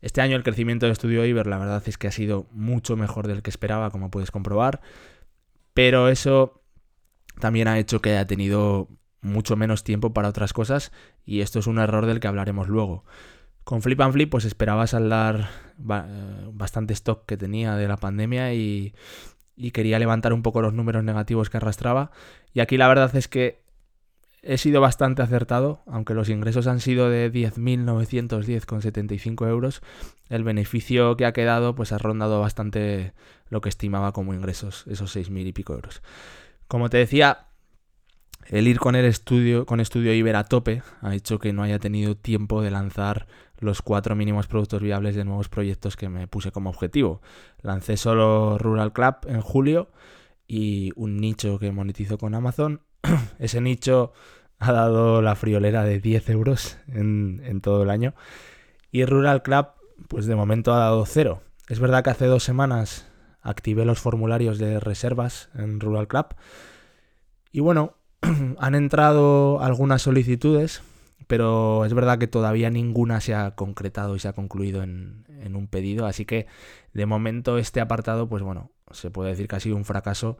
Este 0.00 0.22
año 0.22 0.34
el 0.34 0.42
crecimiento 0.42 0.86
de 0.86 0.92
Estudio 0.92 1.24
Iber 1.24 1.46
la 1.46 1.58
verdad 1.58 1.84
es 1.86 1.96
que 1.96 2.08
ha 2.08 2.10
sido 2.10 2.48
mucho 2.50 2.96
mejor 2.96 3.28
del 3.28 3.42
que 3.42 3.50
esperaba, 3.50 3.92
como 3.92 4.10
puedes 4.10 4.32
comprobar, 4.32 4.80
pero 5.72 6.08
eso 6.08 6.61
también 7.40 7.68
ha 7.68 7.78
hecho 7.78 8.00
que 8.00 8.10
haya 8.10 8.26
tenido 8.26 8.88
mucho 9.22 9.56
menos 9.56 9.84
tiempo 9.84 10.12
para 10.12 10.28
otras 10.28 10.52
cosas 10.52 10.92
y 11.24 11.40
esto 11.40 11.60
es 11.60 11.66
un 11.66 11.78
error 11.78 12.06
del 12.06 12.20
que 12.20 12.28
hablaremos 12.28 12.68
luego. 12.68 13.04
Con 13.64 13.80
Flip 13.80 14.00
and 14.00 14.12
Flip 14.12 14.30
pues 14.30 14.44
esperaba 14.44 14.86
saldar 14.86 15.48
eh, 15.78 16.50
bastante 16.52 16.92
stock 16.92 17.24
que 17.24 17.36
tenía 17.36 17.76
de 17.76 17.88
la 17.88 17.96
pandemia 17.96 18.52
y, 18.54 18.94
quería 19.72 20.00
levantar 20.00 20.32
un 20.32 20.42
poco 20.42 20.60
los 20.60 20.72
números 20.72 21.04
negativos 21.04 21.48
que 21.48 21.58
arrastraba 21.58 22.10
y 22.52 22.58
aquí 22.58 22.76
la 22.76 22.88
verdad 22.88 23.14
es 23.14 23.28
que 23.28 23.62
he 24.42 24.58
sido 24.58 24.80
bastante 24.80 25.22
acertado, 25.22 25.82
aunque 25.86 26.14
los 26.14 26.28
ingresos 26.28 26.66
han 26.66 26.80
sido 26.80 27.08
de 27.08 27.32
10.910,75 27.32 29.48
euros, 29.48 29.82
el 30.28 30.42
beneficio 30.42 31.16
que 31.16 31.26
ha 31.26 31.32
quedado 31.32 31.76
pues 31.76 31.92
ha 31.92 31.98
rondado 31.98 32.40
bastante 32.40 33.12
lo 33.50 33.60
que 33.60 33.68
estimaba 33.68 34.10
como 34.10 34.34
ingresos, 34.34 34.84
esos 34.88 35.14
6.000 35.14 35.46
y 35.46 35.52
pico 35.52 35.74
euros. 35.74 36.02
Como 36.72 36.88
te 36.88 36.96
decía, 36.96 37.48
el 38.46 38.66
ir 38.66 38.78
con 38.78 38.96
el 38.96 39.04
estudio, 39.04 39.66
con 39.66 39.78
estudio 39.78 40.14
Iber 40.14 40.36
a 40.36 40.44
tope 40.44 40.82
ha 41.02 41.14
hecho 41.14 41.38
que 41.38 41.52
no 41.52 41.62
haya 41.62 41.78
tenido 41.78 42.16
tiempo 42.16 42.62
de 42.62 42.70
lanzar 42.70 43.26
los 43.58 43.82
cuatro 43.82 44.16
mínimos 44.16 44.46
productos 44.46 44.80
viables 44.80 45.14
de 45.14 45.26
nuevos 45.26 45.50
proyectos 45.50 45.96
que 45.96 46.08
me 46.08 46.26
puse 46.28 46.50
como 46.50 46.70
objetivo. 46.70 47.20
Lancé 47.60 47.98
solo 47.98 48.56
Rural 48.56 48.94
Club 48.94 49.16
en 49.26 49.42
julio 49.42 49.90
y 50.48 50.92
un 50.96 51.18
nicho 51.18 51.58
que 51.58 51.72
monetizo 51.72 52.16
con 52.16 52.34
Amazon 52.34 52.80
ese 53.38 53.60
nicho 53.60 54.14
ha 54.58 54.72
dado 54.72 55.20
la 55.20 55.34
friolera 55.34 55.84
de 55.84 56.00
10 56.00 56.30
euros 56.30 56.78
en, 56.88 57.60
todo 57.60 57.82
el 57.82 57.90
año. 57.90 58.14
Y 58.90 59.04
Rural 59.04 59.42
Club, 59.42 59.66
pues 60.08 60.24
de 60.24 60.36
momento 60.36 60.72
ha 60.72 60.78
dado 60.78 61.04
cero. 61.04 61.42
Es 61.68 61.80
verdad 61.80 62.02
que 62.02 62.08
hace 62.08 62.24
dos 62.24 62.44
semanas 62.44 63.11
activé 63.42 63.84
los 63.84 64.00
formularios 64.00 64.58
de 64.58 64.80
reservas 64.80 65.50
en 65.54 65.80
Rural 65.80 66.08
Club. 66.08 66.26
Y 67.50 67.60
bueno, 67.60 67.96
han 68.58 68.74
entrado 68.74 69.60
algunas 69.60 70.02
solicitudes. 70.02 70.82
pero 71.26 71.84
es 71.84 71.94
verdad 71.94 72.18
que 72.18 72.26
todavía 72.26 72.70
ninguna 72.70 73.20
se 73.20 73.34
ha 73.34 73.54
concretado 73.54 74.16
y 74.16 74.18
se 74.18 74.28
ha 74.28 74.32
concluido 74.32 74.82
en, 74.82 75.24
en 75.28 75.56
un 75.56 75.66
pedido, 75.66 76.06
así 76.06 76.24
que 76.24 76.46
de 76.92 77.06
momento 77.06 77.58
este 77.58 77.80
apartado, 77.80 78.28
pues 78.28 78.42
bueno, 78.42 78.70
se 78.90 79.10
puede 79.10 79.30
decir 79.30 79.48
que 79.48 79.56
ha 79.56 79.60
sido 79.60 79.76
un 79.76 79.84
fracaso 79.84 80.36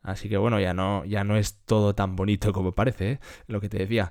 Así 0.02 0.28
que 0.28 0.36
bueno, 0.36 0.58
ya 0.58 0.74
no, 0.74 1.04
ya 1.04 1.22
no 1.22 1.36
es 1.36 1.60
todo 1.64 1.94
tan 1.94 2.16
bonito 2.16 2.52
como 2.52 2.72
parece, 2.72 3.12
¿eh? 3.12 3.20
lo 3.46 3.60
que 3.60 3.68
te 3.68 3.78
decía. 3.78 4.10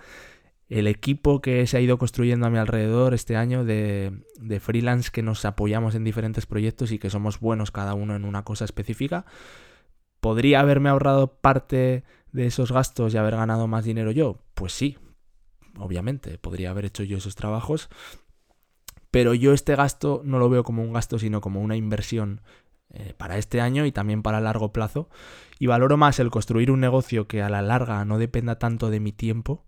el 0.69 0.87
equipo 0.87 1.40
que 1.40 1.66
se 1.66 1.76
ha 1.76 1.80
ido 1.80 1.99
construyendo 1.99 2.47
a 2.47 2.50
mi 2.50 2.59
alrededor 2.59 3.12
este 3.12 3.37
año 3.37 3.64
de, 3.64 4.23
de, 4.38 4.61
freelance 4.61 5.11
que 5.11 5.23
nos 5.23 5.45
apoyamos 5.45 5.97
en 5.97 6.04
diferentes 6.04 6.47
proyectos 6.47 6.92
y 6.92 7.00
que 7.00 7.11
somos 7.11 7.40
buenos 7.40 7.73
cada 7.73 7.95
uno 7.95 8.14
en 8.14 8.25
una 8.25 8.45
cosa 8.45 8.66
específica. 8.66 9.25
¿Podría 10.21 10.61
haberme 10.61 10.90
ahorrado 10.90 11.38
parte 11.40 12.04
de 12.30 12.47
esos 12.47 12.71
gastos 12.71 13.14
y 13.14 13.16
haber 13.16 13.35
ganado 13.35 13.66
más 13.66 13.85
dinero 13.85 14.12
yo? 14.12 14.45
Pues 14.54 14.73
sí, 14.73 14.97
obviamente, 15.76 16.38
podría 16.38 16.71
haber 16.71 16.85
hecho 16.85 17.02
yo 17.02 17.19
esos 17.19 17.35
trabajos. 17.35 17.88
Pero 19.11 19.35
yo 19.35 19.52
este 19.52 19.75
gasto 19.75 20.23
no 20.25 20.38
lo 20.38 20.49
veo 20.49 20.62
como 20.62 20.83
un 20.83 20.92
gasto, 20.92 21.19
sino 21.19 21.40
como 21.40 21.62
una 21.62 21.75
inversión 21.75 22.42
eh, 22.92 23.14
para 23.16 23.38
este 23.38 23.61
año 23.61 23.87
y 23.87 23.92
también 23.92 24.23
para 24.23 24.40
largo 24.40 24.73
plazo. 24.73 25.09
Y 25.59 25.66
valoro 25.66 25.97
más 25.97 26.18
el 26.18 26.30
construir 26.30 26.70
un 26.70 26.80
negocio 26.80 27.26
que 27.28 27.42
a 27.42 27.49
la 27.49 27.62
larga 27.62 28.04
no 28.04 28.18
dependa 28.18 28.59
tanto 28.59 28.90
de 28.90 29.00
mi 29.00 29.12
tiempo. 29.12 29.64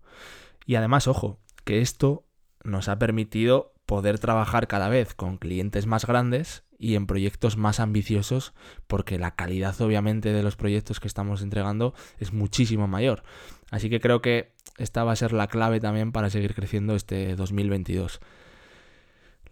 Y 0.65 0.75
además, 0.75 1.07
ojo, 1.07 1.39
que 1.63 1.81
esto 1.81 2.25
nos 2.63 2.87
ha 2.87 2.99
permitido 2.99 3.73
poder 3.85 4.19
trabajar 4.19 4.67
cada 4.67 4.89
vez 4.89 5.13
con 5.13 5.37
clientes 5.37 5.85
más 5.85 6.05
grandes 6.05 6.63
y 6.77 6.95
en 6.95 7.05
proyectos 7.05 7.57
más 7.57 7.79
ambiciosos 7.79 8.53
porque 8.87 9.17
la 9.19 9.35
calidad 9.35 9.79
obviamente 9.81 10.33
de 10.33 10.43
los 10.43 10.55
proyectos 10.55 10.99
que 10.99 11.07
estamos 11.07 11.41
entregando 11.41 11.93
es 12.17 12.33
muchísimo 12.33 12.87
mayor. 12.87 13.23
Así 13.71 13.89
que 13.89 13.99
creo 13.99 14.21
que 14.21 14.53
esta 14.77 15.03
va 15.03 15.11
a 15.11 15.17
ser 15.17 15.33
la 15.33 15.47
clave 15.47 15.79
también 15.79 16.11
para 16.11 16.29
seguir 16.29 16.55
creciendo 16.55 16.95
este 16.95 17.35
2022. 17.35 18.19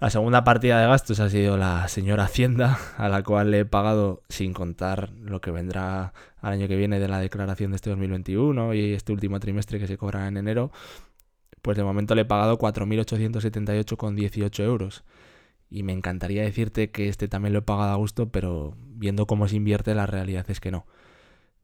La 0.02 0.10
segunda 0.10 0.44
partida 0.44 0.82
de 0.82 0.88
gastos 0.88 1.20
ha 1.20 1.30
sido 1.30 1.58
la 1.58 1.88
señora 1.88 2.24
Hacienda, 2.24 2.80
a 2.98 3.08
la 3.08 3.22
cual 3.22 3.52
le 3.52 3.60
he 3.60 3.66
pagado 3.66 4.24
sin 4.30 4.52
contar 4.52 5.12
lo 5.12 5.42
que 5.42 5.52
vendrá 5.52 6.14
al 6.42 6.54
año 6.54 6.68
que 6.68 6.76
viene 6.76 7.00
de 7.00 7.08
la 7.08 7.20
declaración 7.20 7.70
de 7.70 7.76
este 7.76 7.92
2021 7.92 8.74
y 8.74 8.94
este 8.94 9.12
último 9.12 9.40
trimestre 9.40 9.78
que 9.78 9.86
se 9.86 10.00
cobra 10.00 10.28
en 10.28 10.38
enero. 10.38 10.72
Pues 11.62 11.78
de 11.78 11.84
momento 11.84 12.16
le 12.16 12.24
he 12.24 12.26
pagado 12.26 12.58
4.878,18 12.58 14.64
euros. 14.64 15.04
Y 15.70 15.84
me 15.84 15.94
encantaría 15.94 16.42
decirte 16.42 16.90
que 16.90 17.08
este 17.08 17.28
también 17.28 17.54
lo 17.54 17.60
he 17.60 17.62
pagado 17.62 17.92
a 17.92 17.98
gusto, 17.98 18.30
pero 18.30 18.76
viendo 18.80 19.28
cómo 19.28 19.48
se 19.48 19.58
invierte, 19.58 19.94
la 19.94 20.08
realidad 20.08 20.50
es 20.50 20.60
que 20.60 20.72
no. 20.72 20.88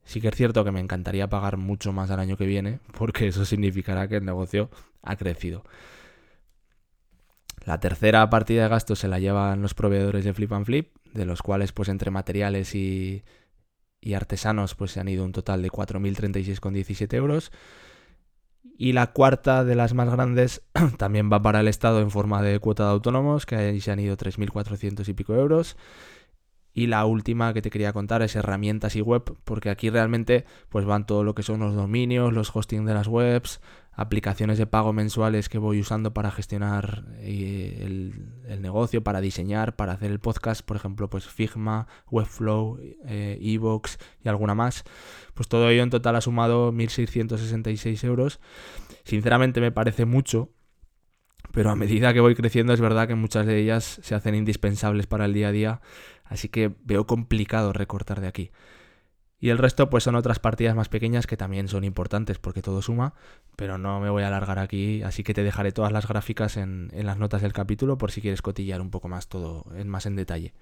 Sí 0.03 0.22
que 0.22 0.27
es 0.27 0.36
cierto 0.36 0.63
que 0.63 0.72
me 0.72 0.79
encantaría 0.79 1.27
pagar 1.27 1.58
mucho 1.58 1.91
más 1.91 2.12
al 2.12 2.20
año 2.20 2.38
que 2.38 2.46
viene, 2.46 2.82
porque 3.00 3.29
eso 3.29 3.46
significará 3.46 4.08
que 4.08 4.17
el 4.17 4.25
negocio 4.25 4.70
ha 5.01 5.15
crecido. 5.15 5.63
La 7.67 7.81
tercera 7.81 8.29
partida 8.29 8.63
de 8.63 8.69
gastos 8.69 9.00
se 9.00 9.09
la 9.09 9.19
llevan 9.19 9.62
los 9.62 9.74
proveedores 9.74 10.24
de 10.24 10.33
Flip 10.33 10.53
and 10.53 10.65
Flip, 10.65 10.95
de 11.13 11.25
los 11.25 11.41
cuales 11.41 11.74
pues 11.74 11.89
entre 11.89 12.12
materiales 12.12 12.74
y, 12.74 13.25
artesanos 14.15 14.74
pues 14.74 14.91
se 14.91 15.01
han 15.01 15.09
ido 15.09 15.25
un 15.25 15.33
total 15.33 15.62
de 15.62 15.69
4.036,17 15.69 17.13
euros. 17.15 17.51
Y 18.77 18.93
la 18.93 19.07
cuarta 19.07 19.65
de 19.65 19.75
las 19.75 19.93
más 19.93 20.09
grandes 20.09 20.62
también 20.97 21.29
va 21.29 21.41
para 21.41 21.59
el 21.59 21.67
Estado 21.67 22.00
en 22.00 22.09
forma 22.09 22.41
de 22.41 22.57
cuota 22.59 22.86
de 22.86 22.91
autónomos, 22.91 23.45
que 23.45 23.57
ahí 23.57 23.81
se 23.81 23.91
han 23.91 24.00
ido 24.00 24.15
3.400 24.15 25.05
y 25.05 25.13
pico 25.13 25.36
euros. 25.36 25.75
Y 26.74 26.88
la 26.88 27.03
última 27.05 27.53
que 27.53 27.62
te 27.62 27.69
quería 27.69 27.91
contar 27.91 28.21
es 28.21 28.38
herramientas 28.38 28.95
y 28.95 29.01
web, 29.01 29.36
porque 29.43 29.71
aquí 29.71 29.89
realmente 29.89 30.45
pues 30.69 30.86
van 30.86 31.05
todo 31.05 31.25
lo 31.25 31.36
que 31.36 31.43
son 31.43 31.59
los 31.59 31.75
dominios, 31.75 32.31
los 32.31 32.55
hosting 32.55 32.86
de 32.86 32.93
las 32.93 33.07
webs, 33.07 33.59
aplicaciones 33.97 34.59
de 34.59 34.67
pago 34.67 34.93
mensuales 34.93 35.49
que 35.49 35.57
voy 35.57 35.79
usando 35.79 36.13
para 36.13 36.29
gestionar 36.29 37.03
eh, 37.17 37.81
el, 37.83 38.61
negocio, 38.61 39.03
para 39.03 39.21
diseñar, 39.21 39.75
para 39.75 39.93
hacer 39.93 40.11
el 40.11 40.19
podcast, 40.19 40.61
por 40.61 40.77
ejemplo, 40.77 41.09
pues 41.09 41.27
Figma, 41.27 41.87
Webflow, 42.09 42.79
eh, 43.05 43.39
Evox 43.41 43.97
y 44.23 44.29
alguna 44.29 44.53
más. 44.53 44.83
Pues 45.33 45.49
todo 45.49 45.67
ello 45.69 45.81
en 45.81 45.89
total 45.89 46.15
ha 46.15 46.21
sumado 46.21 46.71
1.666 46.71 48.03
euros. 48.05 48.39
Sinceramente 49.03 49.61
me 49.61 49.71
parece 49.71 50.05
mucho, 50.05 50.51
pero 51.51 51.71
a 51.71 51.75
medida 51.75 52.13
que 52.13 52.19
voy 52.19 52.35
creciendo 52.35 52.73
es 52.73 52.81
verdad 52.81 53.07
que 53.07 53.15
muchas 53.15 53.47
de 53.47 53.59
ellas 53.59 53.99
se 54.03 54.13
hacen 54.13 54.35
indispensables 54.35 55.07
para 55.07 55.25
el 55.25 55.33
día 55.33 55.47
a 55.47 55.51
día, 55.51 55.81
así 56.23 56.49
que 56.49 56.71
veo 56.83 57.07
complicado 57.07 57.73
recortar 57.73 58.21
de 58.21 58.27
aquí. 58.27 58.51
Y 59.39 59.50
el 59.50 59.60
resto 59.60 59.89
pues 59.89 60.03
son 60.03 60.15
otras 60.15 60.39
partidas 60.39 60.75
más 60.75 60.89
pequeñas 60.89 61.27
que 61.27 61.38
también 61.38 61.67
son 61.67 61.84
importantes 61.84 62.39
porque 62.39 62.63
todo 62.63 62.82
suma, 62.82 63.13
pero 63.56 63.77
no 63.77 64.00
me 64.00 64.10
voy 64.10 64.24
a 64.24 64.27
alargar 64.27 64.58
aquí, 64.58 65.03
así 65.03 65.24
que 65.24 65.36
te 65.36 65.44
dejaré 65.44 65.72
todas 65.72 65.91
las 65.91 66.08
gráficas 66.08 66.58
en, 66.58 66.89
en 66.94 67.06
las 67.06 67.20
notas 67.20 67.44
del 67.44 67.53
capítulo 67.53 68.00
por 68.00 68.12
si 68.12 68.22
quieres 68.22 68.41
cotillar 68.41 68.82
un 68.82 68.89
poco 68.89 69.10
más 69.10 69.27
todo 69.27 69.65
en 69.75 69.88
más 69.88 70.08
en 70.08 70.15
detalle. 70.15 70.56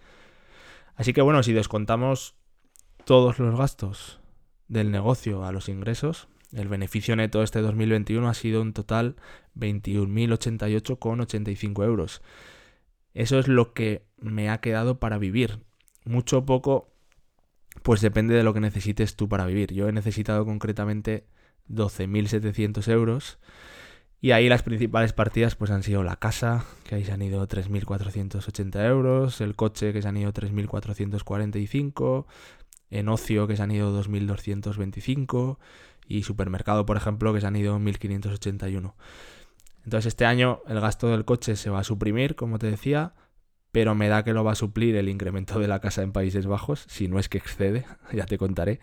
Así 0.95 1.13
que 1.13 1.21
bueno, 1.21 1.41
si 1.43 1.53
descontamos 1.53 2.35
todos 3.05 3.39
los 3.39 3.57
gastos 3.57 4.19
del 4.67 4.91
negocio 4.91 5.45
a 5.45 5.53
los 5.53 5.69
ingresos, 5.69 6.27
el 6.51 6.67
beneficio 6.67 7.15
neto 7.15 7.43
este 7.43 7.61
2021 7.61 8.27
ha 8.27 8.33
sido 8.33 8.61
un 8.61 8.73
total 8.73 9.15
21.088,85 9.57 11.83
euros. 11.83 12.21
Eso 13.13 13.39
es 13.39 13.47
lo 13.47 13.73
que 13.73 14.05
me 14.19 14.49
ha 14.49 14.59
quedado 14.59 14.99
para 14.99 15.17
vivir. 15.17 15.63
Mucho 16.05 16.45
poco 16.45 16.94
pues 17.85 18.01
depende 18.01 18.33
de 18.33 18.41
lo 18.41 18.51
que 18.55 18.59
necesites 18.59 19.15
tú 19.15 19.29
para 19.29 19.45
vivir. 19.45 19.71
Yo 19.71 19.87
he 19.87 19.91
necesitado 19.91 20.43
concretamente 20.43 21.27
12.700 21.69 22.91
euros. 22.91 23.37
Y 24.19 24.31
ahí 24.31 24.49
las 24.49 24.63
principales 24.63 25.13
partidas 25.13 25.53
pues 25.53 25.69
han 25.69 25.83
sido 25.83 26.01
la 26.01 26.15
casa, 26.15 26.65
que 26.83 26.95
ahí 26.95 27.05
se 27.05 27.11
han 27.11 27.21
ido 27.21 27.47
3.480 27.47 28.83
euros, 28.87 29.39
el 29.39 29.55
coche 29.55 29.93
que 29.93 30.01
se 30.01 30.07
han 30.07 30.17
ido 30.17 30.33
3.445, 30.33 32.25
en 32.89 33.07
ocio 33.07 33.45
que 33.45 33.55
se 33.55 33.61
han 33.61 33.69
ido 33.69 34.03
2.225 34.03 35.59
y 36.07 36.23
supermercado, 36.23 36.87
por 36.87 36.97
ejemplo, 36.97 37.35
que 37.35 37.41
se 37.41 37.45
han 37.45 37.55
ido 37.55 37.77
1.581. 37.77 38.95
Entonces 39.83 40.07
este 40.07 40.25
año 40.25 40.61
el 40.67 40.81
gasto 40.81 41.09
del 41.09 41.23
coche 41.23 41.55
se 41.55 41.69
va 41.69 41.81
a 41.81 41.83
suprimir, 41.83 42.35
como 42.35 42.57
te 42.57 42.65
decía, 42.65 43.13
pero 43.75 43.93
me 43.93 44.07
da 44.07 44.23
que 44.23 44.31
lo 44.31 44.45
va 44.45 44.53
a 44.53 44.55
suplir 44.55 44.95
el 44.95 45.09
incremento 45.09 45.59
de 45.59 45.67
la 45.67 45.81
casa 45.81 46.01
en 46.01 46.13
Países 46.13 46.47
Bajos, 46.47 46.85
si 46.87 47.09
no 47.09 47.19
es 47.19 47.27
que 47.27 47.37
excede, 47.37 47.83
ya 48.13 48.25
te 48.25 48.37
contaré. 48.37 48.79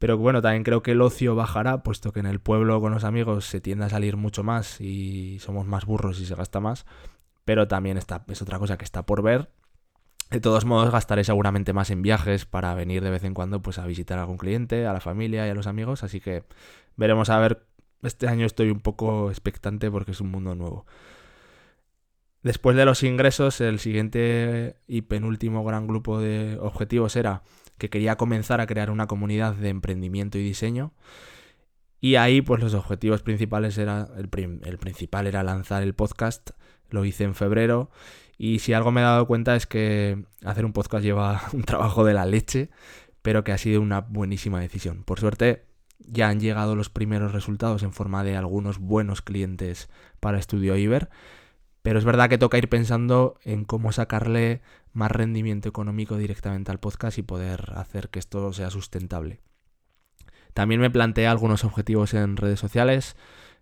Pero 0.00 0.18
bueno, 0.18 0.42
también 0.42 0.64
creo 0.64 0.82
que 0.82 0.90
el 0.90 1.00
ocio 1.00 1.36
bajará, 1.36 1.84
puesto 1.84 2.10
que 2.10 2.18
en 2.18 2.26
el 2.26 2.40
pueblo 2.40 2.80
con 2.80 2.90
los 2.90 3.04
amigos 3.04 3.44
se 3.44 3.60
tiende 3.60 3.84
a 3.84 3.88
salir 3.88 4.16
mucho 4.16 4.42
más 4.42 4.80
y 4.80 5.38
somos 5.38 5.68
más 5.68 5.84
burros 5.84 6.18
y 6.18 6.26
se 6.26 6.34
gasta 6.34 6.58
más. 6.58 6.86
Pero 7.44 7.68
también 7.68 7.96
está, 7.96 8.24
es 8.26 8.42
otra 8.42 8.58
cosa 8.58 8.76
que 8.76 8.84
está 8.84 9.06
por 9.06 9.22
ver. 9.22 9.52
De 10.28 10.40
todos 10.40 10.64
modos, 10.64 10.90
gastaré 10.90 11.22
seguramente 11.22 11.72
más 11.72 11.88
en 11.90 12.02
viajes 12.02 12.46
para 12.46 12.74
venir 12.74 13.00
de 13.04 13.10
vez 13.10 13.22
en 13.22 13.32
cuando 13.32 13.62
pues, 13.62 13.78
a 13.78 13.86
visitar 13.86 14.18
a 14.18 14.22
algún 14.22 14.38
cliente, 14.38 14.88
a 14.88 14.92
la 14.92 15.00
familia 15.00 15.46
y 15.46 15.50
a 15.50 15.54
los 15.54 15.68
amigos. 15.68 16.02
Así 16.02 16.18
que 16.18 16.42
veremos 16.96 17.30
a 17.30 17.38
ver. 17.38 17.64
Este 18.02 18.26
año 18.26 18.44
estoy 18.44 18.70
un 18.70 18.80
poco 18.80 19.30
expectante 19.30 19.88
porque 19.88 20.10
es 20.10 20.20
un 20.20 20.32
mundo 20.32 20.56
nuevo. 20.56 20.84
Después 22.44 22.76
de 22.76 22.84
los 22.84 23.02
ingresos, 23.02 23.62
el 23.62 23.78
siguiente 23.78 24.76
y 24.86 25.00
penúltimo 25.00 25.64
gran 25.64 25.86
grupo 25.86 26.20
de 26.20 26.58
objetivos 26.60 27.16
era 27.16 27.42
que 27.78 27.88
quería 27.88 28.16
comenzar 28.16 28.60
a 28.60 28.66
crear 28.66 28.90
una 28.90 29.06
comunidad 29.06 29.54
de 29.54 29.70
emprendimiento 29.70 30.36
y 30.36 30.42
diseño. 30.42 30.92
Y 32.02 32.16
ahí, 32.16 32.42
pues 32.42 32.62
los 32.62 32.74
objetivos 32.74 33.22
principales 33.22 33.78
era. 33.78 34.08
El, 34.18 34.28
el, 34.62 34.76
principal 34.76 35.26
era 35.26 35.42
lanzar 35.42 35.82
el 35.82 35.94
podcast. 35.94 36.50
Lo 36.90 37.06
hice 37.06 37.24
en 37.24 37.34
febrero. 37.34 37.90
Y 38.36 38.58
si 38.58 38.74
algo 38.74 38.92
me 38.92 39.00
he 39.00 39.04
dado 39.04 39.26
cuenta 39.26 39.56
es 39.56 39.66
que 39.66 40.26
hacer 40.44 40.66
un 40.66 40.74
podcast 40.74 41.02
lleva 41.02 41.44
un 41.54 41.62
trabajo 41.62 42.04
de 42.04 42.12
la 42.12 42.26
leche, 42.26 42.68
pero 43.22 43.42
que 43.42 43.52
ha 43.52 43.58
sido 43.58 43.80
una 43.80 44.02
buenísima 44.02 44.60
decisión. 44.60 45.02
Por 45.04 45.18
suerte, 45.18 45.64
ya 45.98 46.28
han 46.28 46.40
llegado 46.40 46.76
los 46.76 46.90
primeros 46.90 47.32
resultados 47.32 47.82
en 47.84 47.92
forma 47.94 48.22
de 48.22 48.36
algunos 48.36 48.80
buenos 48.80 49.22
clientes 49.22 49.88
para 50.20 50.38
Estudio 50.38 50.76
Iber 50.76 51.08
pero 51.84 51.98
es 51.98 52.06
verdad 52.06 52.30
que 52.30 52.38
toca 52.38 52.56
ir 52.56 52.70
pensando 52.70 53.38
en 53.44 53.66
cómo 53.66 53.92
sacarle 53.92 54.62
más 54.94 55.10
rendimiento 55.10 55.68
económico 55.68 56.16
directamente 56.16 56.70
al 56.70 56.80
podcast 56.80 57.18
y 57.18 57.22
poder 57.22 57.74
hacer 57.76 58.08
que 58.08 58.18
esto 58.18 58.54
sea 58.54 58.70
sustentable. 58.70 59.42
También 60.54 60.80
me 60.80 60.88
planteé 60.88 61.26
algunos 61.26 61.62
objetivos 61.62 62.14
en 62.14 62.38
redes 62.38 62.58
sociales. 62.58 63.16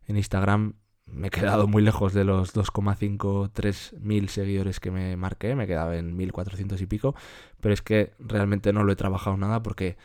En 0.06 0.16
Instagram 0.16 0.74
me 1.04 1.26
he 1.26 1.30
quedado 1.30 1.66
muy 1.66 1.82
lejos 1.82 2.12
de 2.12 2.22
los 2.22 2.54
2,53 2.54 3.98
mil 3.98 4.28
seguidores 4.28 4.78
que 4.78 4.92
me 4.92 5.16
marqué, 5.16 5.56
me 5.56 5.66
quedaba 5.66 5.96
en 5.96 6.16
1400 6.16 6.80
y 6.80 6.86
pico, 6.86 7.16
pero 7.60 7.74
es 7.74 7.82
que 7.82 8.12
realmente 8.20 8.72
no 8.72 8.84
lo 8.84 8.92
he 8.92 8.96
trabajado 8.96 9.36
nada 9.36 9.64
porque 9.64 9.96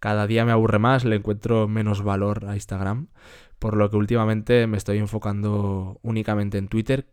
cada 0.00 0.26
día 0.26 0.44
me 0.44 0.50
aburre 0.50 0.80
más, 0.80 1.04
le 1.04 1.14
encuentro 1.14 1.68
menos 1.68 2.02
valor 2.02 2.44
a 2.48 2.56
Instagram, 2.56 3.06
por 3.60 3.76
lo 3.76 3.88
que 3.88 3.98
últimamente 3.98 4.66
me 4.66 4.78
estoy 4.78 4.98
enfocando 4.98 6.00
únicamente 6.02 6.58
en 6.58 6.66
Twitter, 6.66 7.06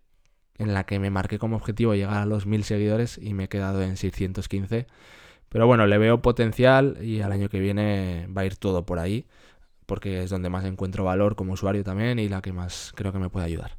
en 0.59 0.73
la 0.73 0.85
que 0.85 0.99
me 0.99 1.09
marqué 1.09 1.39
como 1.39 1.55
objetivo 1.55 1.95
llegar 1.95 2.17
a 2.17 2.25
los 2.25 2.45
1000 2.45 2.63
seguidores 2.63 3.17
y 3.17 3.33
me 3.33 3.45
he 3.45 3.47
quedado 3.49 3.81
en 3.81 3.97
615. 3.97 4.85
Pero 5.47 5.65
bueno, 5.65 5.87
le 5.87 5.97
veo 5.97 6.21
potencial 6.21 6.97
y 7.01 7.21
al 7.21 7.31
año 7.31 7.49
que 7.49 7.59
viene 7.59 8.27
va 8.35 8.41
a 8.41 8.45
ir 8.45 8.57
todo 8.57 8.85
por 8.85 8.99
ahí, 8.99 9.25
porque 9.87 10.21
es 10.23 10.29
donde 10.29 10.49
más 10.49 10.65
encuentro 10.65 11.03
valor 11.03 11.35
como 11.35 11.53
usuario 11.53 11.83
también 11.83 12.19
y 12.19 12.29
la 12.29 12.41
que 12.41 12.53
más 12.53 12.91
creo 12.95 13.11
que 13.11 13.19
me 13.19 13.29
puede 13.29 13.47
ayudar. 13.47 13.77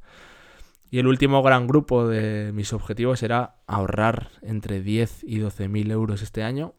Y 0.91 0.99
el 0.99 1.07
último 1.07 1.43
gran 1.43 1.69
grupo 1.69 2.09
de 2.09 2.51
mis 2.53 2.73
objetivos 2.73 3.23
era 3.23 3.57
ahorrar 3.69 4.31
entre 4.43 4.81
10 4.83 5.23
y 5.23 5.39
12 5.39 5.69
mil 5.69 5.91
euros 5.93 6.23
este 6.23 6.43
año. 6.43 6.75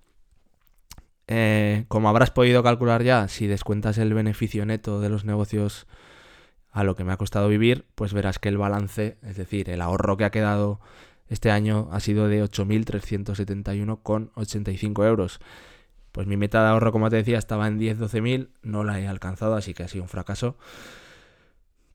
Eh, 1.28 1.86
como 1.88 2.10
habrás 2.10 2.32
podido 2.32 2.62
calcular 2.62 3.04
ya, 3.04 3.30
si 3.30 3.48
descuentas 3.48 3.98
el 3.98 4.14
beneficio 4.14 4.66
neto 4.66 5.00
de 5.00 5.08
los 5.08 5.24
negocios 5.24 5.88
a 6.72 6.84
lo 6.84 6.96
que 6.96 7.04
me 7.04 7.12
ha 7.12 7.18
costado 7.18 7.48
vivir, 7.48 7.86
pues 7.96 8.14
verás 8.14 8.38
que 8.40 8.50
el 8.50 8.58
balance, 8.58 9.18
es 9.22 9.38
decir, 9.38 9.70
el 9.70 9.82
ahorro 9.82 10.18
que 10.18 10.26
ha 10.26 10.32
quedado 10.32 10.80
este 11.28 11.52
año 11.52 11.88
ha 11.92 12.00
sido 12.00 12.28
de 12.28 12.44
8.371,85 12.44 15.08
euros. 15.08 15.40
Pues 16.12 16.28
mi 16.28 16.36
meta 16.36 16.62
de 16.62 16.70
ahorro, 16.70 16.92
como 16.92 17.10
te 17.10 17.16
decía, 17.16 17.38
estaba 17.38 17.68
en 17.68 17.80
10-12.000, 17.80 18.50
no 18.64 18.84
la 18.84 19.00
he 19.00 19.08
alcanzado, 19.08 19.56
así 19.56 19.74
que 19.74 19.84
ha 19.84 19.88
sido 19.88 20.04
un 20.04 20.10
fracaso. 20.10 20.58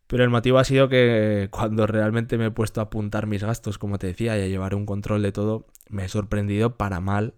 Pero 0.06 0.24
el 0.24 0.30
motivo 0.30 0.58
ha 0.58 0.64
sido 0.64 0.88
que 0.88 1.48
cuando 1.50 1.86
realmente 1.86 2.38
me 2.38 2.46
he 2.46 2.50
puesto 2.50 2.80
a 2.80 2.84
apuntar 2.84 3.26
mis 3.26 3.42
gastos, 3.42 3.76
como 3.76 3.98
te 3.98 4.06
decía, 4.06 4.38
y 4.38 4.42
a 4.42 4.46
llevar 4.46 4.74
un 4.74 4.86
control 4.86 5.22
de 5.22 5.32
todo, 5.32 5.66
me 5.90 6.06
he 6.06 6.08
sorprendido 6.08 6.76
para 6.76 7.00
mal, 7.00 7.34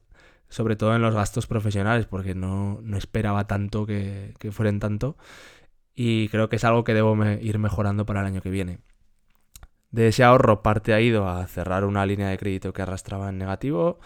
sobre 0.48 0.76
todo 0.76 0.94
en 0.94 1.02
los 1.02 1.14
gastos 1.14 1.48
profesionales, 1.48 2.06
porque 2.06 2.34
no, 2.34 2.80
esperaba 2.96 3.46
tanto 3.46 3.86
que, 3.86 4.34
que 4.38 4.52
fueran 4.52 4.78
tanto 4.78 5.16
y 6.00 6.28
creo 6.28 6.48
que 6.48 6.54
es 6.54 6.64
algo 6.64 6.84
que 6.84 6.94
debo 6.94 7.16
ir 7.40 7.58
mejorando 7.58 8.06
para 8.06 8.20
el 8.20 8.26
año 8.26 8.40
que 8.40 8.50
viene. 8.50 8.78
De 9.90 10.06
ese 10.06 10.22
ahorro 10.22 10.62
parte 10.62 10.94
ha 10.94 11.00
ido 11.00 11.28
a 11.28 11.44
cerrar 11.48 11.84
una 11.84 12.06
línea 12.06 12.28
de 12.28 12.38
crédito 12.38 12.72
que 12.72 12.82
arrastraba 12.82 13.30
en 13.30 13.38
negativo 13.38 13.98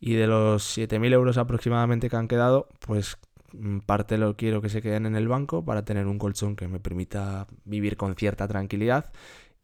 y 0.00 0.14
de 0.14 0.26
los 0.26 0.76
7.000 0.76 1.12
euros 1.12 1.38
aproximadamente 1.38 2.10
que 2.10 2.16
han 2.16 2.26
quedado, 2.26 2.66
pues 2.80 3.18
mm, 3.52 3.78
parte 3.86 4.18
lo 4.18 4.36
quiero 4.36 4.60
que 4.60 4.68
se 4.68 4.82
queden 4.82 5.06
en 5.06 5.14
el 5.14 5.28
banco 5.28 5.64
para 5.64 5.84
tener 5.84 6.08
un 6.08 6.18
colchón 6.18 6.56
que 6.56 6.66
me 6.66 6.80
permita 6.80 7.46
vivir 7.64 7.96
con 7.96 8.16
cierta 8.16 8.48
tranquilidad 8.48 9.12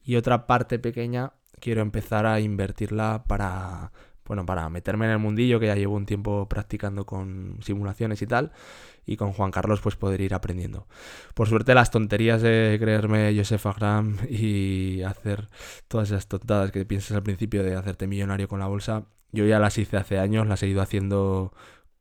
y 0.04 0.14
otra 0.14 0.46
parte 0.46 0.78
pequeña 0.78 1.32
quiero 1.58 1.82
empezar 1.82 2.24
a 2.24 2.38
invertirla 2.38 3.24
para 3.26 3.90
bueno, 4.26 4.46
para 4.46 4.68
meterme 4.68 5.06
en 5.06 5.12
el 5.12 5.18
mundillo 5.18 5.60
que 5.60 5.66
ya 5.66 5.74
llevo 5.74 5.94
un 5.94 6.06
tiempo 6.06 6.48
practicando 6.48 7.04
con 7.06 7.58
simulaciones 7.62 8.22
y 8.22 8.26
tal 8.26 8.52
y 9.06 9.16
con 9.16 9.32
Juan 9.32 9.50
Carlos 9.50 9.80
pues 9.80 9.96
poder 9.96 10.20
ir 10.20 10.34
aprendiendo. 10.34 10.86
Por 11.34 11.48
suerte 11.48 11.74
las 11.74 11.90
tonterías 11.90 12.42
de 12.42 12.76
creerme 12.80 13.34
Joseph 13.36 13.66
Agram 13.66 14.16
y 14.30 15.02
hacer 15.02 15.48
todas 15.88 16.08
esas 16.08 16.26
tontadas 16.26 16.70
que 16.72 16.84
piensas 16.86 17.16
al 17.16 17.22
principio 17.22 17.62
de 17.62 17.76
hacerte 17.76 18.06
millonario 18.06 18.48
con 18.48 18.60
la 18.60 18.66
bolsa, 18.66 19.04
yo 19.32 19.44
ya 19.46 19.58
las 19.58 19.78
hice 19.78 19.96
hace 19.96 20.18
años, 20.18 20.46
las 20.46 20.62
he 20.62 20.68
ido 20.68 20.80
haciendo 20.80 21.52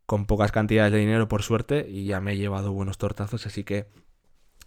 con 0.06 0.26
pocas 0.26 0.52
cantidades 0.52 0.92
de 0.94 1.00
dinero 1.00 1.28
por 1.28 1.44
suerte 1.44 1.88
y 1.90 2.06
ya 2.06 2.22
me 2.22 2.34
he 2.34 2.38
llevado 2.38 2.72
buenos 2.72 2.98
tortazos, 2.98 3.46
así 3.46 3.64
que 3.64 3.88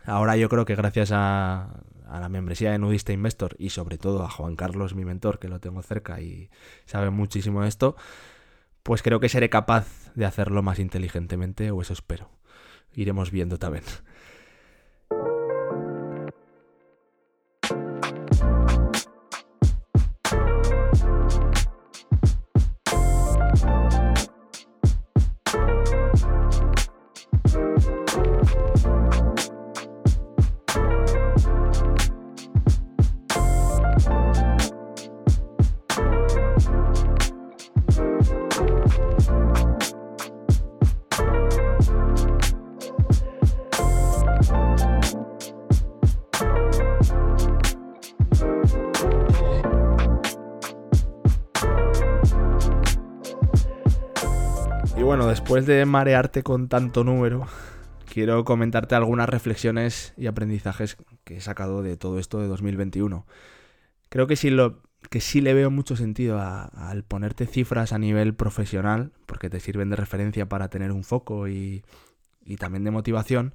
ahora 0.05 0.37
yo 0.37 0.49
creo 0.49 0.65
que 0.65 0.75
gracias 0.75 1.11
a, 1.13 1.83
a 2.07 2.21
la 2.21 2.29
membresía 2.29 2.73
de 2.73 2.79
Nudista 2.79 3.13
Investor 3.13 3.57
y 3.59 3.71
sobre 3.71 3.99
todo 3.99 4.23
a 4.23 4.31
Juan 4.31 4.57
Carlos, 4.57 4.95
mi 4.95 5.05
mentor, 5.05 5.39
que 5.39 5.49
lo 5.49 5.61
tengo 5.61 5.83
cerca 5.83 6.21
y 6.21 6.51
sabe 6.85 7.11
muchísimo 7.11 7.63
de 7.63 7.69
esto, 7.69 7.97
pues 8.83 9.03
creo 9.03 9.21
que 9.21 9.29
seré 9.29 9.51
capaz 9.51 10.13
de 10.15 10.25
hacerlo 10.25 10.63
más 10.63 10.79
inteligentemente, 10.79 11.71
o 11.71 11.83
eso 11.83 11.93
espero. 11.93 12.31
Iremos 12.95 13.31
viendo 13.31 13.59
también. 13.59 13.85
Después 55.47 55.65
de 55.65 55.87
marearte 55.87 56.43
con 56.43 56.67
tanto 56.67 57.05
número, 57.05 57.47
quiero 58.13 58.45
comentarte 58.45 58.97
algunas 58.97 59.29
reflexiones 59.29 60.13
y 60.17 60.27
aprendizajes 60.27 60.97
que 61.23 61.37
he 61.37 61.41
sacado 61.41 61.85
de 61.85 61.97
todo 61.97 62.19
esto 62.19 62.41
de 62.41 62.49
2021. 62.49 63.25
Creo 64.09 64.27
que 64.27 64.35
sí, 64.35 64.51
lo, 64.51 64.83
que 65.09 65.21
sí 65.21 65.41
le 65.41 65.55
veo 65.55 65.71
mucho 65.71 65.95
sentido 65.95 66.41
al 66.41 67.05
ponerte 67.05 67.47
cifras 67.47 67.93
a 67.93 67.99
nivel 67.99 68.35
profesional, 68.35 69.13
porque 69.25 69.49
te 69.49 69.61
sirven 69.61 69.89
de 69.89 69.95
referencia 69.95 70.49
para 70.49 70.69
tener 70.69 70.91
un 70.91 71.05
foco 71.05 71.47
y, 71.47 71.85
también 72.59 72.83
de 72.83 72.91
motivación, 72.91 73.55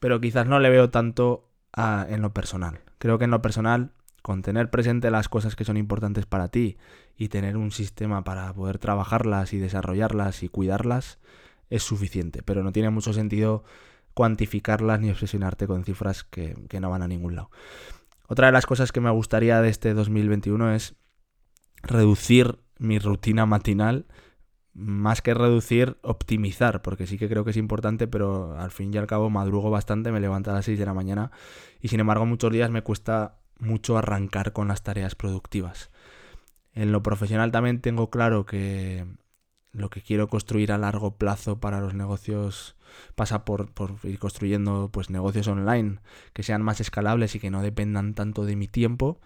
pero 0.00 0.22
quizás 0.22 0.46
no 0.46 0.60
le 0.60 0.70
veo 0.70 0.88
tanto 0.88 1.50
en 1.76 2.22
lo 2.22 2.32
personal. 2.32 2.80
Creo 2.96 3.18
que 3.18 3.26
en 3.26 3.32
lo 3.32 3.42
personal 3.42 3.90
con 4.22 4.42
tener 4.42 4.70
presente 4.70 5.10
las 5.10 5.28
cosas 5.28 5.56
que 5.56 5.64
son 5.64 5.76
importantes 5.76 6.26
para 6.26 6.48
ti 6.48 6.76
y 7.16 7.28
tener 7.28 7.56
un 7.56 7.70
sistema 7.70 8.24
para 8.24 8.52
poder 8.52 8.78
trabajarlas 8.78 9.52
y 9.52 9.58
desarrollarlas 9.58 10.42
y 10.42 10.48
cuidarlas 10.48 11.18
es 11.70 11.82
suficiente, 11.82 12.42
pero 12.42 12.62
no 12.62 12.72
tiene 12.72 12.90
mucho 12.90 13.12
sentido 13.12 13.64
cuantificarlas 14.14 15.00
ni 15.00 15.10
obsesionarte 15.10 15.66
con 15.66 15.84
cifras 15.84 16.24
que, 16.24 16.56
no 16.80 16.90
van 16.90 17.02
a 17.02 17.08
ningún 17.08 17.36
lado. 17.36 17.50
Otra 18.26 18.46
de 18.46 18.52
las 18.52 18.66
cosas 18.66 18.92
que 18.92 19.00
me 19.00 19.10
gustaría 19.10 19.60
de 19.62 19.68
este 19.68 19.94
2021 19.94 20.74
es 20.74 20.96
reducir 21.82 22.58
mi 22.78 22.98
rutina 22.98 23.46
matinal, 23.46 24.06
más 24.74 25.22
que 25.22 25.34
reducir, 25.34 25.98
optimizar, 26.02 26.82
porque 26.82 27.06
sí 27.06 27.18
que 27.18 27.28
creo 27.28 27.44
que 27.44 27.50
es 27.50 27.56
importante, 27.56 28.06
pero 28.06 28.58
al 28.58 28.70
fin 28.70 28.92
y 28.92 28.98
al 28.98 29.06
cabo 29.06 29.30
madrugo 29.30 29.70
bastante, 29.70 30.12
me 30.12 30.20
levanto 30.20 30.50
a 30.50 30.54
las 30.54 30.64
6 30.64 30.78
de 30.78 30.86
la 30.86 30.94
mañana 30.94 31.30
y 31.80 31.88
sin 31.88 32.00
embargo 32.00 32.26
muchos 32.26 32.52
días 32.52 32.70
me 32.70 32.82
cuesta 32.82 33.38
mucho 33.58 33.98
arrancar 33.98 34.52
con 34.52 34.68
las 34.68 34.82
tareas 34.82 35.14
productivas. 35.14 35.90
En 36.72 36.92
lo 36.92 37.02
profesional 37.02 37.50
también 37.50 37.80
tengo 37.80 38.10
claro 38.10 38.46
que 38.46 39.06
lo 39.72 39.90
que 39.90 40.02
quiero 40.02 40.28
construir 40.28 40.72
a 40.72 40.78
largo 40.78 41.16
plazo 41.16 41.58
para 41.60 41.80
los 41.80 41.94
negocios 41.94 42.76
pasa 43.14 43.44
por, 43.44 43.72
por, 43.72 43.96
ir 44.04 44.18
construyendo 44.18 44.90
pues 44.92 45.10
negocios 45.10 45.46
online 45.48 46.00
que 46.32 46.42
sean 46.42 46.62
más 46.62 46.80
escalables 46.80 47.34
y 47.34 47.40
que 47.40 47.50
no 47.50 47.62
dependan 47.62 48.14
tanto 48.14 48.44
de 48.44 48.56
mi 48.56 48.68
tiempo. 48.68 49.20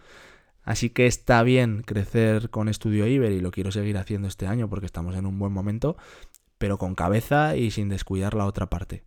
Así 0.63 0.91
que 0.91 1.07
está 1.07 1.43
bien 1.43 1.83
crecer 1.83 2.51
con 2.51 2.69
Estudio 2.69 3.07
Iber 3.07 3.33
y 3.33 3.41
lo 3.41 3.51
quiero 3.51 3.73
seguir 3.73 3.99
haciendo 3.99 4.29
este 4.29 4.47
año 4.47 4.69
porque 4.69 4.87
estamos 4.87 5.17
en 5.17 5.27
un 5.27 5.39
buen 5.39 5.53
momento, 5.53 5.97
pero 6.59 6.79
con 6.79 6.95
cabeza 6.95 7.57
y 7.57 7.71
sin 7.71 7.89
descuidar 7.89 8.35
la 8.35 8.47
otra 8.47 8.71
parte. 8.71 9.03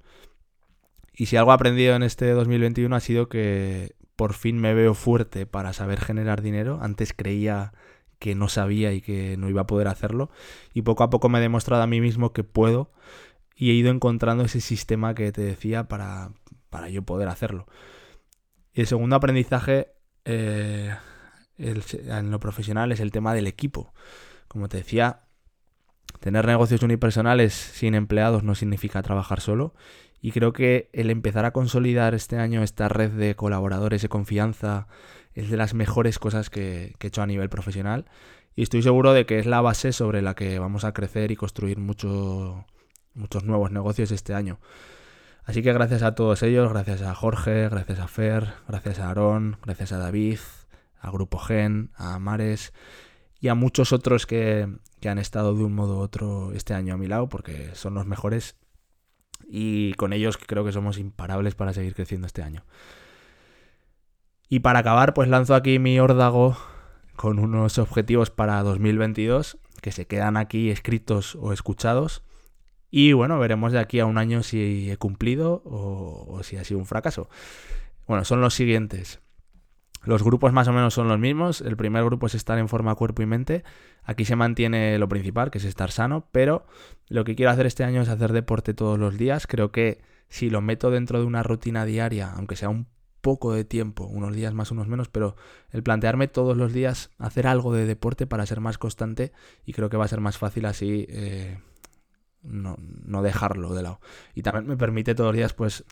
Y 1.14 1.28
si 1.28 1.38
algo 1.38 1.52
he 1.52 1.54
aprendido 1.54 1.96
en 1.96 2.04
este 2.04 2.30
2021 2.32 2.94
ha 2.94 3.00
sido 3.00 3.30
que 3.30 3.96
por 4.16 4.34
fin 4.34 4.58
me 4.60 4.74
veo 4.74 4.94
fuerte 4.94 5.46
para 5.46 5.74
saber 5.74 6.00
generar 6.00 6.42
dinero. 6.42 6.80
Antes 6.82 7.14
creía 7.14 7.74
que 8.20 8.36
no 8.36 8.48
sabía 8.50 8.94
y 8.94 9.02
que 9.02 9.38
no 9.38 9.50
iba 9.50 9.62
a 9.62 9.68
poder 9.68 9.88
hacerlo. 9.88 10.30
Y 10.74 10.82
poco 10.82 11.04
a 11.04 11.10
poco 11.10 11.30
me 11.30 11.40
he 11.40 11.42
demostrado 11.42 11.84
a 11.84 11.88
mí 11.88 12.02
mismo 12.02 12.34
que 12.34 12.44
puedo 12.44 12.92
y 13.56 13.72
he 13.72 13.74
ido 13.74 13.92
encontrando 13.92 14.44
ese 14.44 14.62
sistema 14.62 15.16
que 15.16 15.32
te 15.32 15.42
decía 15.42 15.88
para, 15.88 16.32
para 16.70 16.90
yo 16.90 17.04
poder 17.04 17.30
hacerlo. 17.30 17.66
Y 18.74 18.82
el 18.82 18.88
segundo 18.88 19.16
aprendizaje 19.16 19.94
eh, 20.26 20.94
en 21.58 22.32
lo 22.32 22.40
profesional 22.40 22.92
es 22.92 23.00
el 23.00 23.12
tema 23.12 23.34
del 23.34 23.48
equipo. 23.48 23.94
Como 24.48 24.68
te 24.68 24.78
decía, 24.78 25.22
tener 26.20 26.46
negocios 26.46 26.84
unipersonales 26.84 27.54
sin 27.54 27.96
empleados 27.96 28.44
no 28.44 28.56
significa 28.56 29.02
trabajar 29.02 29.40
solo. 29.40 29.74
Y 30.26 30.32
creo 30.32 30.54
que 30.54 30.90
el 30.92 31.12
empezar 31.12 31.46
a 31.46 31.52
consolidar 31.52 32.16
este 32.16 32.40
año 32.40 32.64
esta 32.64 32.90
red 32.90 33.12
de 33.12 33.36
colaboradores 33.36 34.02
de 34.02 34.10
confianza 34.10 34.88
es 35.36 35.52
de 35.52 35.56
las 35.56 35.76
mejores 35.76 36.18
cosas 36.18 36.50
que, 36.50 36.96
he 37.00 37.08
hecho 37.08 37.22
a 37.22 37.28
nivel 37.28 37.48
profesional. 37.48 38.06
Y 38.56 38.64
estoy 38.64 38.82
seguro 38.82 39.14
de 39.14 39.28
que 39.28 39.38
es 39.38 39.46
la 39.46 39.62
base 39.62 39.94
sobre 39.94 40.24
la 40.24 40.34
que 40.34 40.58
vamos 40.58 40.84
a 40.84 40.94
crecer 40.94 41.30
y 41.30 41.36
construir 41.36 41.78
muchos 41.78 42.66
nuevos 43.44 43.70
negocios 43.70 44.10
este 44.10 44.34
año. 44.34 44.58
Así 45.44 45.62
que 45.62 45.74
gracias 45.74 46.02
a 46.02 46.16
todos 46.16 46.42
ellos, 46.42 46.72
gracias 46.72 47.04
a 47.04 47.14
Jorge, 47.14 47.70
gracias 47.70 48.00
a 48.00 48.08
Fer, 48.08 48.48
gracias 48.68 48.98
a 48.98 49.10
Aarón, 49.10 49.58
gracias 49.64 49.92
a 49.92 50.00
David, 50.00 50.40
a 51.02 51.12
Grupo 51.12 51.38
Gen, 51.38 51.92
a 51.94 52.18
Mares 52.18 52.74
y 53.40 53.50
a 53.50 53.54
muchos 53.54 53.94
otros 53.94 54.26
que, 54.26 54.68
han 55.06 55.20
estado 55.20 55.54
de 55.54 55.64
un 55.64 55.76
modo 55.76 55.98
u 55.98 56.00
otro 56.00 56.52
este 56.54 56.74
año 56.74 56.96
a 56.96 56.98
mi 56.98 57.06
lado, 57.06 57.30
porque 57.30 57.76
son 57.76 57.94
los 57.94 58.08
mejores 58.08 58.56
y 59.48 59.94
con 59.94 60.14
ellos 60.14 60.38
creo 60.38 60.66
que 60.66 60.72
somos 60.72 60.98
imparables 60.98 61.56
para 61.56 61.74
seguir 61.74 61.96
creciendo 61.96 62.28
este 62.28 62.44
año. 62.44 62.64
Y 64.50 64.60
para 64.60 64.80
acabar, 64.80 65.14
pues 65.14 65.28
lanzo 65.28 65.56
aquí 65.56 65.80
mi 65.80 66.00
órdago 66.00 66.58
con 67.16 67.40
unos 67.40 67.78
objetivos 67.78 68.30
para 68.30 68.62
2022 68.64 69.58
que 69.82 69.92
se 69.92 70.08
quedan 70.08 70.38
aquí 70.38 70.70
escritos 70.70 71.36
o 71.36 71.54
escuchados. 71.54 72.24
Y 72.92 73.14
bueno, 73.14 73.40
veremos 73.40 73.72
de 73.72 73.80
aquí 73.80 74.00
a 74.00 74.06
un 74.06 74.18
año 74.18 74.44
si 74.44 74.90
he 74.90 74.98
cumplido 74.98 75.62
o, 75.66 76.26
o 76.30 76.44
si 76.44 76.58
ha 76.58 76.64
sido 76.64 76.80
un 76.80 76.86
fracaso. 76.86 77.30
Bueno, 78.08 78.24
son 78.24 78.42
los 78.42 78.54
siguientes. 78.54 79.20
Los 80.06 80.24
grupos 80.24 80.54
más 80.54 80.68
o 80.68 80.74
menos 80.74 80.94
son 80.94 81.08
los 81.08 81.20
mismos. 81.20 81.62
El 81.62 81.76
primer 81.76 82.04
grupo 82.06 82.28
es 82.28 82.36
estar 82.36 82.58
en 82.58 82.70
forma 82.70 82.96
cuerpo 82.96 83.22
y 83.22 83.26
mente. 83.26 83.64
Aquí 84.04 84.24
se 84.26 84.36
mantiene 84.36 84.98
lo 85.00 85.10
principal, 85.10 85.52
que 85.52 85.58
es 85.58 85.66
estar 85.66 85.92
sano, 85.92 86.28
pero 86.32 86.66
lo 87.10 87.24
que 87.24 87.36
quiero 87.36 87.52
hacer 87.52 87.66
este 87.66 87.84
año 87.84 88.02
es 88.02 88.10
hacer 88.10 88.32
deporte 88.32 88.74
todos 88.74 89.00
los 89.00 89.18
días. 89.18 89.48
Creo 89.48 89.72
que 89.72 90.02
si 90.30 90.50
lo 90.50 90.62
meto 90.62 90.92
dentro 90.92 91.20
de 91.20 91.26
una 91.26 91.44
rutina 91.44 91.86
diaria, 91.86 92.32
aunque 92.32 92.56
sea 92.56 92.70
un 92.70 92.88
poco 93.22 93.54
de 93.54 93.66
tiempo, 93.66 94.06
unos 94.06 94.36
días 94.36 94.54
más, 94.54 94.70
unos 94.70 94.88
menos, 94.88 95.10
pero 95.10 95.36
el 95.72 95.82
plantearme 95.82 96.28
todos 96.28 96.56
los 96.56 96.74
días 96.74 97.10
hacer 97.18 97.48
algo 97.48 97.74
de 97.74 97.88
deporte 97.88 98.28
para 98.28 98.46
ser 98.46 98.60
más 98.60 98.78
constante 98.78 99.32
y 99.66 99.74
creo 99.74 99.90
que 99.90 99.98
va 99.98 100.06
a 100.06 100.08
ser 100.08 100.22
más 100.22 100.38
fácil 100.38 100.66
así 100.68 101.08
eh, 101.10 101.58
no, 102.44 102.76
no 102.78 103.24
dejarlo 103.24 103.74
de 103.74 103.82
lado. 103.82 104.00
Y 104.36 104.44
también 104.44 104.68
me 104.68 104.78
permite 104.78 105.16
todos 105.16 105.30
los 105.30 105.38
días 105.38 105.54
pues 105.56 105.86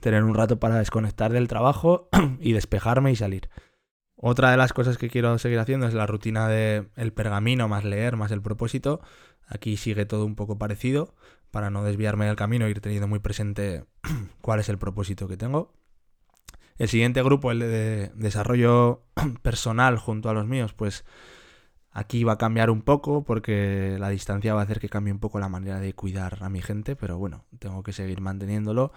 tener 0.00 0.24
un 0.24 0.34
rato 0.34 0.58
para 0.58 0.78
desconectar 0.78 1.32
del 1.32 1.48
trabajo 1.48 2.08
y 2.40 2.52
despejarme 2.52 3.12
y 3.12 3.16
salir. 3.16 3.48
Otra 4.16 4.50
de 4.50 4.56
las 4.56 4.72
cosas 4.72 4.98
que 4.98 5.10
quiero 5.10 5.36
seguir 5.38 5.58
haciendo 5.58 5.86
es 5.86 5.94
la 5.94 6.06
rutina 6.06 6.48
de 6.48 6.88
el 6.96 7.12
pergamino 7.12 7.68
más 7.68 7.84
leer 7.84 8.16
más 8.16 8.30
el 8.30 8.42
propósito. 8.42 9.00
Aquí 9.48 9.76
sigue 9.76 10.06
todo 10.06 10.24
un 10.24 10.36
poco 10.36 10.58
parecido 10.58 11.14
para 11.50 11.70
no 11.70 11.84
desviarme 11.84 12.26
del 12.26 12.36
camino 12.36 12.66
e 12.66 12.70
ir 12.70 12.80
teniendo 12.80 13.08
muy 13.08 13.18
presente 13.18 13.84
cuál 14.40 14.60
es 14.60 14.68
el 14.68 14.78
propósito 14.78 15.28
que 15.28 15.36
tengo. 15.36 15.72
El 16.78 16.88
siguiente 16.88 17.22
grupo, 17.22 17.50
el 17.50 17.60
de 17.60 18.10
desarrollo 18.14 19.02
personal 19.42 19.98
junto 19.98 20.30
a 20.30 20.34
los 20.34 20.46
míos, 20.46 20.72
pues 20.72 21.04
aquí 21.90 22.24
va 22.24 22.34
a 22.34 22.38
cambiar 22.38 22.70
un 22.70 22.82
poco 22.82 23.24
porque 23.24 23.96
la 23.98 24.08
distancia 24.08 24.54
va 24.54 24.60
a 24.60 24.64
hacer 24.64 24.80
que 24.80 24.88
cambie 24.88 25.12
un 25.12 25.20
poco 25.20 25.38
la 25.38 25.48
manera 25.48 25.80
de 25.80 25.92
cuidar 25.94 26.38
a 26.40 26.48
mi 26.48 26.62
gente, 26.62 26.96
pero 26.96 27.18
bueno, 27.18 27.44
tengo 27.58 27.82
que 27.82 27.92
seguir 27.92 28.20
manteniéndolo. 28.20 28.92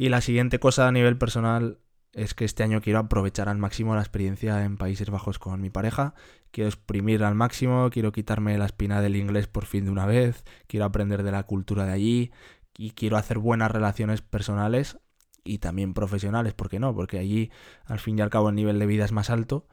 Y 0.00 0.08
la 0.08 0.22
siguiente 0.22 0.58
cosa 0.58 0.88
a 0.88 0.92
nivel 0.92 1.18
personal 1.18 1.76
es 2.14 2.32
que 2.32 2.46
este 2.46 2.62
año 2.62 2.80
quiero 2.80 3.00
aprovechar 3.00 3.50
al 3.50 3.58
máximo 3.58 3.94
la 3.94 4.00
experiencia 4.00 4.64
en 4.64 4.78
Países 4.78 5.10
Bajos 5.10 5.38
con 5.38 5.60
mi 5.60 5.68
pareja. 5.68 6.14
Quiero 6.52 6.68
exprimir 6.68 7.22
al 7.22 7.34
máximo, 7.34 7.90
quiero 7.90 8.10
quitarme 8.10 8.56
la 8.56 8.64
espina 8.64 9.02
del 9.02 9.14
inglés 9.14 9.46
por 9.46 9.66
fin 9.66 9.84
de 9.84 9.90
una 9.90 10.06
vez, 10.06 10.42
quiero 10.68 10.86
aprender 10.86 11.22
de 11.22 11.32
la 11.32 11.42
cultura 11.42 11.84
de 11.84 11.92
allí 11.92 12.32
y 12.78 12.92
quiero 12.92 13.18
hacer 13.18 13.36
buenas 13.36 13.70
relaciones 13.70 14.22
personales 14.22 14.96
y 15.44 15.58
también 15.58 15.92
profesionales, 15.92 16.54
¿por 16.54 16.70
qué 16.70 16.80
no? 16.80 16.94
Porque 16.94 17.18
allí 17.18 17.50
al 17.84 17.98
fin 17.98 18.18
y 18.18 18.22
al 18.22 18.30
cabo 18.30 18.48
el 18.48 18.54
nivel 18.54 18.78
de 18.78 18.86
vida 18.86 19.04
es 19.04 19.12
más 19.12 19.28
alto 19.28 19.68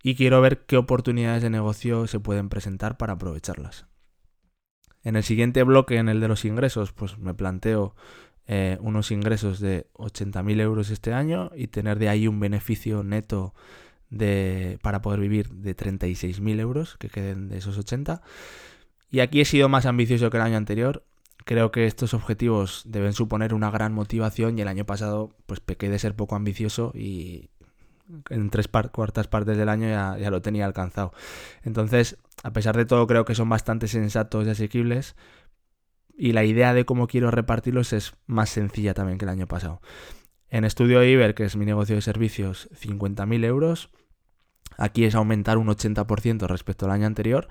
y 0.00 0.14
quiero 0.14 0.40
ver 0.40 0.64
qué 0.64 0.76
oportunidades 0.76 1.42
de 1.42 1.50
negocio 1.50 2.06
se 2.06 2.20
pueden 2.20 2.50
presentar 2.50 2.98
para 2.98 3.14
aprovecharlas. 3.14 3.86
En 5.02 5.16
el 5.16 5.24
siguiente 5.24 5.62
bloque, 5.62 5.96
en 5.96 6.08
el 6.08 6.20
de 6.20 6.28
los 6.28 6.44
ingresos, 6.44 6.92
pues 6.92 7.18
me 7.18 7.32
planteo 7.32 7.96
eh, 8.52 8.78
unos 8.80 9.12
ingresos 9.12 9.60
de 9.60 9.86
80.000 9.94 10.60
euros 10.60 10.90
este 10.90 11.12
año 11.12 11.52
y 11.54 11.68
tener 11.68 12.00
de 12.00 12.08
ahí 12.08 12.26
un 12.26 12.40
beneficio 12.40 13.04
neto 13.04 13.54
de, 14.08 14.80
para 14.82 15.00
poder 15.02 15.20
vivir 15.20 15.50
de 15.50 15.76
36.000 15.76 16.58
euros 16.58 16.96
que 16.96 17.10
queden 17.10 17.48
de 17.48 17.58
esos 17.58 17.78
80. 17.78 18.22
Y 19.08 19.20
aquí 19.20 19.40
he 19.40 19.44
sido 19.44 19.68
más 19.68 19.86
ambicioso 19.86 20.30
que 20.30 20.38
el 20.38 20.42
año 20.42 20.56
anterior. 20.56 21.04
Creo 21.44 21.70
que 21.70 21.86
estos 21.86 22.12
objetivos 22.12 22.82
deben 22.86 23.12
suponer 23.12 23.54
una 23.54 23.70
gran 23.70 23.92
motivación 23.92 24.58
y 24.58 24.62
el 24.62 24.68
año 24.68 24.84
pasado 24.84 25.30
pues 25.46 25.60
pequé 25.60 25.88
de 25.88 26.00
ser 26.00 26.16
poco 26.16 26.34
ambicioso 26.34 26.90
y 26.92 27.50
en 28.30 28.50
tres 28.50 28.66
cuartas 28.66 29.28
partes 29.28 29.58
del 29.58 29.68
año 29.68 29.88
ya, 29.88 30.18
ya 30.18 30.28
lo 30.28 30.42
tenía 30.42 30.66
alcanzado. 30.66 31.12
Entonces, 31.62 32.18
a 32.42 32.52
pesar 32.52 32.76
de 32.76 32.84
todo, 32.84 33.06
creo 33.06 33.24
que 33.24 33.36
son 33.36 33.48
bastante 33.48 33.86
sensatos 33.86 34.44
y 34.44 34.50
asequibles 34.50 35.14
y 36.20 36.32
la 36.32 36.44
idea 36.44 36.74
de 36.74 36.84
cómo 36.84 37.06
quiero 37.06 37.30
repartirlos 37.30 37.94
es 37.94 38.12
más 38.26 38.50
sencilla 38.50 38.92
también 38.92 39.16
que 39.16 39.24
el 39.24 39.30
año 39.30 39.46
pasado. 39.46 39.80
En 40.50 40.66
Estudio 40.66 41.02
Iber, 41.02 41.34
que 41.34 41.44
es 41.44 41.56
mi 41.56 41.64
negocio 41.64 41.94
de 41.94 42.02
servicios, 42.02 42.68
50.000 42.78 43.42
euros. 43.46 43.90
Aquí 44.76 45.04
es 45.04 45.14
aumentar 45.14 45.56
un 45.56 45.68
80% 45.68 46.46
respecto 46.46 46.84
al 46.84 46.92
año 46.92 47.06
anterior, 47.06 47.48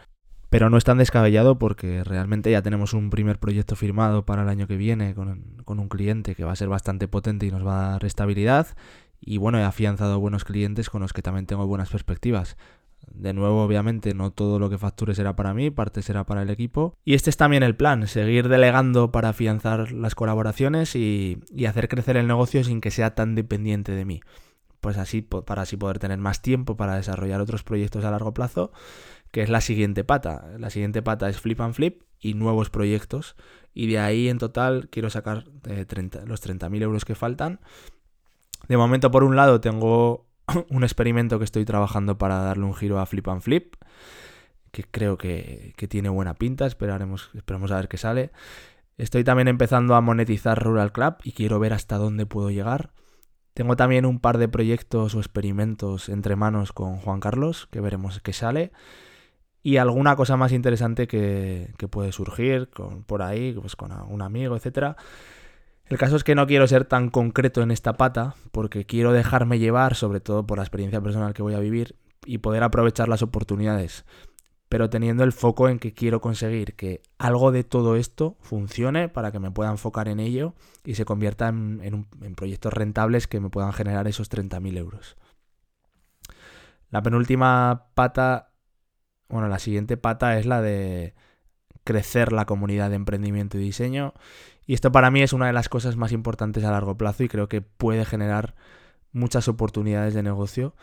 pero 0.51 0.69
no 0.69 0.77
es 0.77 0.83
tan 0.83 0.99
descabellado 0.99 1.57
porque 1.57 2.03
realmente 2.03 2.51
ya 2.51 2.61
tenemos 2.61 2.93
un 2.93 3.09
primer 3.09 3.39
proyecto 3.39 3.75
firmado 3.75 4.23
para 4.23 4.43
el 4.43 4.49
año 4.49 4.67
que 4.67 4.77
viene 4.77 5.15
con, 5.15 5.57
con 5.65 5.79
un 5.79 5.89
cliente 5.89 6.35
que 6.35 6.43
va 6.43 6.51
a 6.51 6.55
ser 6.55 6.69
bastante 6.69 7.07
potente 7.07 7.47
y 7.47 7.51
nos 7.51 7.65
va 7.65 7.87
a 7.87 7.91
dar 7.93 8.05
estabilidad. 8.05 8.67
Y 9.19 9.37
bueno, 9.37 9.57
he 9.57 9.63
afianzado 9.63 10.19
buenos 10.19 10.45
clientes 10.45 10.91
con 10.91 11.01
los 11.01 11.11
que 11.11 11.23
también 11.23 11.47
tengo 11.47 11.65
buenas 11.65 11.89
perspectivas. 11.89 12.55
De 13.13 13.33
nuevo, 13.33 13.63
obviamente, 13.63 14.13
no 14.13 14.31
todo 14.31 14.59
lo 14.59 14.69
que 14.69 14.77
facture 14.77 15.15
será 15.15 15.35
para 15.35 15.53
mí, 15.53 15.71
parte 15.71 16.01
será 16.01 16.25
para 16.25 16.43
el 16.43 16.49
equipo. 16.49 16.95
Y 17.03 17.15
este 17.15 17.29
es 17.29 17.37
también 17.37 17.63
el 17.63 17.75
plan, 17.75 18.07
seguir 18.07 18.47
delegando 18.47 19.11
para 19.11 19.29
afianzar 19.29 19.91
las 19.91 20.15
colaboraciones 20.15 20.95
y, 20.95 21.41
hacer 21.67 21.89
crecer 21.89 22.17
el 22.17 22.27
negocio 22.27 22.63
sin 22.63 22.81
que 22.81 22.91
sea 22.91 23.15
tan 23.15 23.35
dependiente 23.35 23.91
de 23.93 24.05
mí. 24.05 24.21
Pues 24.81 24.97
así, 24.97 25.21
para 25.21 25.63
así 25.63 25.75
poder 25.75 25.99
tener 25.99 26.17
más 26.19 26.41
tiempo 26.41 26.77
para 26.77 26.95
desarrollar 26.95 27.41
otros 27.41 27.63
proyectos 27.63 28.05
a 28.05 28.11
largo 28.11 28.33
plazo, 28.33 28.71
que 29.31 29.41
es 29.41 29.49
la 29.49 29.61
siguiente 29.61 30.03
pata. 30.03 30.45
La 30.57 30.69
siguiente 30.69 31.01
pata 31.01 31.27
es 31.29 31.39
Flip 31.39 31.59
and 31.59 31.73
Flip 31.73 32.01
y 32.19 32.33
nuevos 32.33 32.69
proyectos. 32.69 33.35
Y 33.73 33.87
de 33.87 33.99
ahí 33.99 34.29
en 34.29 34.37
total 34.37 34.87
quiero 34.89 35.09
sacar 35.09 35.45
eh, 35.67 35.85
los 36.25 36.41
30.000 36.41 36.81
euros 36.81 37.05
que 37.05 37.15
faltan. 37.15 37.59
De 38.67 38.77
momento, 38.77 39.11
por 39.11 39.23
un 39.23 39.35
lado, 39.35 39.61
tengo 39.61 40.28
un 40.69 40.83
experimento 40.83 41.39
que 41.39 41.45
estoy 41.45 41.65
trabajando 41.65 42.17
para 42.17 42.39
darle 42.39 42.65
un 42.65 42.75
giro 42.75 42.99
a 42.99 43.05
Flip 43.05 43.27
and 43.27 43.41
Flip, 43.41 43.75
que 44.71 44.83
creo 44.83 45.17
que, 45.17 45.73
tiene 45.89 46.09
buena 46.09 46.35
pinta, 46.35 46.65
esperaremos, 46.65 47.31
esperemos 47.33 47.71
a 47.71 47.77
ver 47.77 47.87
qué 47.87 47.97
sale. 47.97 48.31
Estoy 48.97 49.23
también 49.23 49.47
empezando 49.47 49.95
a 49.95 50.01
monetizar 50.01 50.61
Rural 50.61 50.91
Club 50.91 51.15
y 51.23 51.31
quiero 51.31 51.59
ver 51.59 51.73
hasta 51.73 51.97
dónde 51.97 52.25
puedo 52.25 52.51
llegar. 52.51 52.91
Tengo 53.53 53.75
también 53.75 54.05
un 54.05 54.19
par 54.19 54.37
de 54.37 54.47
proyectos 54.47 55.15
o 55.15 55.19
experimentos 55.19 56.09
entre 56.09 56.35
manos 56.35 56.71
con 56.73 56.97
Juan 56.97 57.19
Carlos, 57.19 57.67
que 57.71 57.81
veremos 57.81 58.19
qué 58.19 58.33
sale. 58.33 58.71
Y 59.61 59.77
alguna 59.77 60.15
cosa 60.15 60.37
más 60.37 60.51
interesante 60.51 61.07
que, 61.07 61.73
puede 61.89 62.11
surgir 62.11 62.69
con, 62.69 63.03
por 63.03 63.21
ahí, 63.21 63.53
pues 63.53 63.75
con 63.75 63.91
un 63.91 64.21
amigo, 64.21 64.55
etcétera. 64.55 64.95
El 65.89 65.97
caso 65.97 66.15
es 66.15 66.23
que 66.23 66.35
no 66.35 66.45
quiero 66.45 66.67
ser 66.67 66.85
tan 66.85 67.09
concreto 67.09 67.63
en 67.63 67.71
esta 67.71 67.97
pata, 67.97 68.35
porque 68.51 68.85
quiero 68.85 69.11
dejarme 69.11 69.57
llevar, 69.57 69.95
sobre 69.95 70.19
todo 70.19 70.45
por 70.45 70.59
la 70.59 70.63
experiencia 70.63 71.01
personal 71.01 71.33
que 71.33 71.41
voy 71.41 71.55
a 71.55 71.59
vivir, 71.59 71.95
y 72.25 72.37
poder 72.37 72.63
aprovechar 72.63 73.09
las 73.09 73.23
oportunidades. 73.23 74.05
pero 74.71 74.87
teniendo 74.87 75.23
el 75.23 75.31
foco 75.31 75.67
en 75.67 75.79
que 75.79 75.95
quiero 75.95 76.21
conseguir 76.21 76.75
que 76.75 77.01
algo 77.17 77.51
de 77.51 77.63
todo 77.63 77.95
esto 77.95 78.37
funcione 78.39 79.09
para 79.09 79.31
que 79.31 79.39
me 79.39 79.49
pueda 79.49 79.71
enfocar 79.71 80.07
en 80.07 80.19
ello 80.19 80.53
y 80.85 80.93
se 80.93 81.05
convierta 81.05 81.47
en, 81.47 82.05
proyectos 82.35 82.71
rentables 82.71 83.25
que 83.25 83.39
me 83.39 83.49
puedan 83.49 83.73
generar 83.73 84.07
esos 84.07 84.29
30.000 84.29 84.77
euros. 84.77 85.17
La 86.91 87.01
penúltima 87.01 87.87
pata, 87.95 88.51
bueno, 89.27 89.47
la 89.47 89.57
siguiente 89.57 89.97
pata 89.97 90.37
es 90.37 90.45
la 90.45 90.61
de 90.61 91.15
crecer 91.89 92.31
la 92.31 92.45
comunidad 92.45 92.91
de 92.91 92.97
emprendimiento 92.97 93.57
y 93.57 93.61
diseño. 93.61 94.13
Y 94.67 94.75
esto 94.75 94.91
para 94.91 95.09
mí 95.09 95.23
es 95.23 95.33
una 95.33 95.47
de 95.47 95.53
las 95.53 95.69
cosas 95.69 95.95
más 95.95 96.11
importantes 96.11 96.63
a 96.63 96.69
largo 96.69 96.95
plazo 96.95 97.23
y 97.23 97.27
creo 97.27 97.49
que 97.49 97.61
puede 97.61 98.05
generar 98.05 98.53
muchas 99.11 99.47
oportunidades 99.47 100.13
de 100.13 100.21
negocio. 100.21 100.75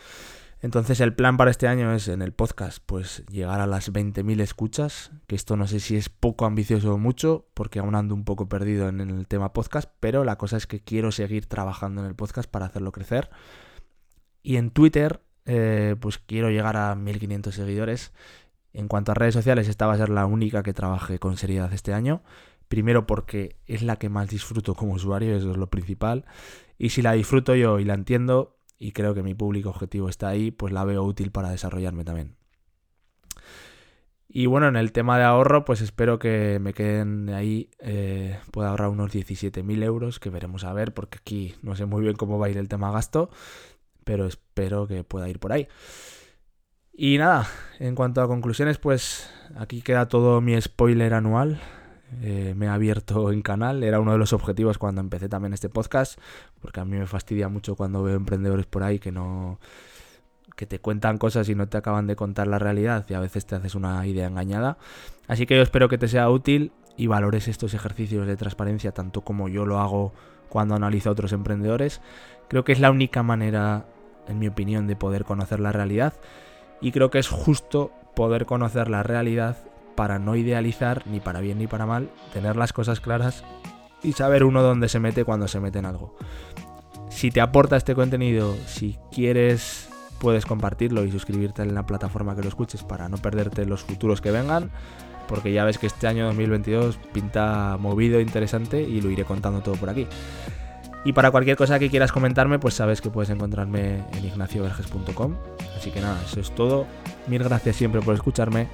Entonces 0.60 0.98
el 0.98 1.14
plan 1.14 1.36
para 1.36 1.52
este 1.52 1.68
año 1.68 1.94
es 1.94 2.08
en 2.08 2.22
el 2.22 2.32
podcast 2.32 2.82
pues 2.84 3.24
llegar 3.30 3.60
a 3.60 3.68
las 3.68 3.92
20.000 3.92 4.40
escuchas, 4.40 5.12
que 5.28 5.36
esto 5.36 5.56
no 5.56 5.68
sé 5.68 5.78
si 5.78 5.94
es 5.94 6.08
poco 6.08 6.44
ambicioso 6.44 6.94
o 6.94 6.98
mucho, 6.98 7.46
porque 7.54 7.78
aún 7.78 7.94
ando 7.94 8.12
un 8.16 8.24
poco 8.24 8.48
perdido 8.48 8.88
en 8.88 9.00
el 9.00 9.28
tema 9.28 9.52
podcast, 9.52 9.88
pero 10.00 10.24
la 10.24 10.38
cosa 10.38 10.56
es 10.56 10.66
que 10.66 10.80
quiero 10.80 11.12
seguir 11.12 11.46
trabajando 11.46 12.00
en 12.00 12.08
el 12.08 12.16
podcast 12.16 12.50
para 12.50 12.66
hacerlo 12.66 12.90
crecer. 12.90 13.30
Y 14.42 14.56
en 14.56 14.70
Twitter 14.70 15.20
eh, 15.44 15.94
pues 16.00 16.18
quiero 16.18 16.50
llegar 16.50 16.76
a 16.76 16.96
1.500 16.96 17.52
seguidores. 17.52 18.12
En 18.76 18.88
cuanto 18.88 19.10
a 19.10 19.14
redes 19.14 19.32
sociales, 19.32 19.68
esta 19.68 19.86
va 19.86 19.94
a 19.94 19.96
ser 19.96 20.10
la 20.10 20.26
única 20.26 20.62
que 20.62 20.74
trabaje 20.74 21.18
con 21.18 21.38
seriedad 21.38 21.72
este 21.72 21.94
año. 21.94 22.22
Primero 22.68 23.06
porque 23.06 23.56
es 23.64 23.80
la 23.80 23.96
que 23.96 24.10
más 24.10 24.28
disfruto 24.28 24.74
como 24.74 24.92
usuario, 24.92 25.34
eso 25.34 25.50
es 25.50 25.56
lo 25.56 25.70
principal. 25.70 26.26
Y 26.76 26.90
si 26.90 27.00
la 27.00 27.12
disfruto 27.12 27.54
yo 27.54 27.78
y 27.78 27.84
la 27.84 27.94
entiendo, 27.94 28.58
y 28.78 28.92
creo 28.92 29.14
que 29.14 29.22
mi 29.22 29.32
público 29.32 29.70
objetivo 29.70 30.10
está 30.10 30.28
ahí, 30.28 30.50
pues 30.50 30.74
la 30.74 30.84
veo 30.84 31.02
útil 31.04 31.30
para 31.30 31.48
desarrollarme 31.48 32.04
también. 32.04 32.36
Y 34.28 34.44
bueno, 34.44 34.68
en 34.68 34.76
el 34.76 34.92
tema 34.92 35.16
de 35.16 35.24
ahorro, 35.24 35.64
pues 35.64 35.80
espero 35.80 36.18
que 36.18 36.58
me 36.60 36.74
queden 36.74 37.30
ahí, 37.30 37.70
eh, 37.78 38.38
pueda 38.50 38.68
ahorrar 38.68 38.90
unos 38.90 39.10
17.000 39.10 39.82
euros, 39.84 40.20
que 40.20 40.28
veremos 40.28 40.64
a 40.64 40.74
ver, 40.74 40.92
porque 40.92 41.16
aquí 41.18 41.54
no 41.62 41.76
sé 41.76 41.86
muy 41.86 42.02
bien 42.02 42.16
cómo 42.16 42.38
va 42.38 42.44
a 42.44 42.50
ir 42.50 42.58
el 42.58 42.68
tema 42.68 42.92
gasto, 42.92 43.30
pero 44.04 44.26
espero 44.26 44.86
que 44.86 45.02
pueda 45.02 45.30
ir 45.30 45.38
por 45.38 45.52
ahí. 45.52 45.66
Y 46.98 47.18
nada, 47.18 47.46
en 47.78 47.94
cuanto 47.94 48.22
a 48.22 48.26
conclusiones, 48.26 48.78
pues 48.78 49.28
aquí 49.54 49.82
queda 49.82 50.08
todo 50.08 50.40
mi 50.40 50.58
spoiler 50.58 51.12
anual. 51.12 51.60
Eh, 52.22 52.54
me 52.56 52.66
he 52.66 52.68
abierto 52.70 53.30
en 53.32 53.42
canal, 53.42 53.84
era 53.84 54.00
uno 54.00 54.12
de 54.12 54.18
los 54.18 54.32
objetivos 54.32 54.78
cuando 54.78 55.02
empecé 55.02 55.28
también 55.28 55.52
este 55.52 55.68
podcast, 55.68 56.18
porque 56.62 56.80
a 56.80 56.86
mí 56.86 56.96
me 56.96 57.06
fastidia 57.06 57.50
mucho 57.50 57.76
cuando 57.76 58.02
veo 58.02 58.16
emprendedores 58.16 58.64
por 58.64 58.82
ahí 58.82 58.98
que 58.98 59.12
no 59.12 59.58
que 60.56 60.64
te 60.64 60.78
cuentan 60.78 61.18
cosas 61.18 61.50
y 61.50 61.54
no 61.54 61.68
te 61.68 61.76
acaban 61.76 62.06
de 62.06 62.16
contar 62.16 62.46
la 62.46 62.58
realidad 62.58 63.04
y 63.10 63.12
a 63.12 63.20
veces 63.20 63.44
te 63.44 63.56
haces 63.56 63.74
una 63.74 64.06
idea 64.06 64.26
engañada. 64.26 64.78
Así 65.28 65.44
que 65.44 65.54
yo 65.54 65.62
espero 65.62 65.90
que 65.90 65.98
te 65.98 66.08
sea 66.08 66.30
útil 66.30 66.72
y 66.96 67.08
valores 67.08 67.46
estos 67.46 67.74
ejercicios 67.74 68.26
de 68.26 68.38
transparencia 68.38 68.92
tanto 68.92 69.20
como 69.20 69.50
yo 69.50 69.66
lo 69.66 69.80
hago 69.80 70.14
cuando 70.48 70.74
analizo 70.74 71.10
a 71.10 71.12
otros 71.12 71.34
emprendedores. 71.34 72.00
Creo 72.48 72.64
que 72.64 72.72
es 72.72 72.80
la 72.80 72.90
única 72.90 73.22
manera, 73.22 73.84
en 74.28 74.38
mi 74.38 74.48
opinión, 74.48 74.86
de 74.86 74.96
poder 74.96 75.26
conocer 75.26 75.60
la 75.60 75.72
realidad 75.72 76.14
y 76.80 76.92
creo 76.92 77.10
que 77.10 77.18
es 77.18 77.28
justo 77.28 77.92
poder 78.14 78.46
conocer 78.46 78.88
la 78.88 79.02
realidad 79.02 79.56
para 79.94 80.18
no 80.18 80.36
idealizar 80.36 81.02
ni 81.06 81.20
para 81.20 81.40
bien 81.40 81.58
ni 81.58 81.66
para 81.66 81.86
mal, 81.86 82.10
tener 82.32 82.56
las 82.56 82.72
cosas 82.72 83.00
claras 83.00 83.44
y 84.02 84.12
saber 84.12 84.44
uno 84.44 84.62
dónde 84.62 84.88
se 84.88 85.00
mete 85.00 85.24
cuando 85.24 85.48
se 85.48 85.60
mete 85.60 85.78
en 85.78 85.86
algo. 85.86 86.14
Si 87.08 87.30
te 87.30 87.40
aporta 87.40 87.76
este 87.76 87.94
contenido, 87.94 88.54
si 88.66 88.98
quieres, 89.10 89.88
puedes 90.18 90.44
compartirlo 90.44 91.04
y 91.04 91.10
suscribirte 91.10 91.62
en 91.62 91.74
la 91.74 91.86
plataforma 91.86 92.36
que 92.36 92.42
lo 92.42 92.48
escuches 92.48 92.82
para 92.82 93.08
no 93.08 93.16
perderte 93.16 93.64
los 93.64 93.82
futuros 93.82 94.20
que 94.20 94.30
vengan, 94.30 94.70
porque 95.26 95.52
ya 95.52 95.64
ves 95.64 95.78
que 95.78 95.86
este 95.86 96.06
año 96.06 96.26
2022 96.26 96.98
pinta 97.12 97.76
movido, 97.80 98.20
interesante 98.20 98.82
y 98.82 99.00
lo 99.00 99.10
iré 99.10 99.24
contando 99.24 99.60
todo 99.60 99.76
por 99.76 99.90
aquí. 99.90 100.06
Y 101.06 101.12
para 101.12 101.30
cualquier 101.30 101.56
cosa 101.56 101.78
que 101.78 101.88
quieras 101.88 102.10
comentarme, 102.10 102.58
pues 102.58 102.74
sabes 102.74 103.00
que 103.00 103.10
puedes 103.10 103.30
encontrarme 103.30 104.02
en 104.12 104.24
ignacioverges.com. 104.24 105.36
Así 105.76 105.92
que 105.92 106.00
nada, 106.00 106.20
eso 106.26 106.40
es 106.40 106.52
todo. 106.52 106.84
Mil 107.28 107.44
gracias 107.44 107.76
siempre 107.76 108.00
por 108.00 108.12
escucharme 108.12 108.66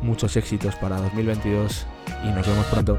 muchos 0.00 0.34
éxitos 0.38 0.74
para 0.76 0.96
2022 0.96 1.86
y 2.24 2.28
nos 2.28 2.46
vemos 2.46 2.64
pronto. 2.66 2.98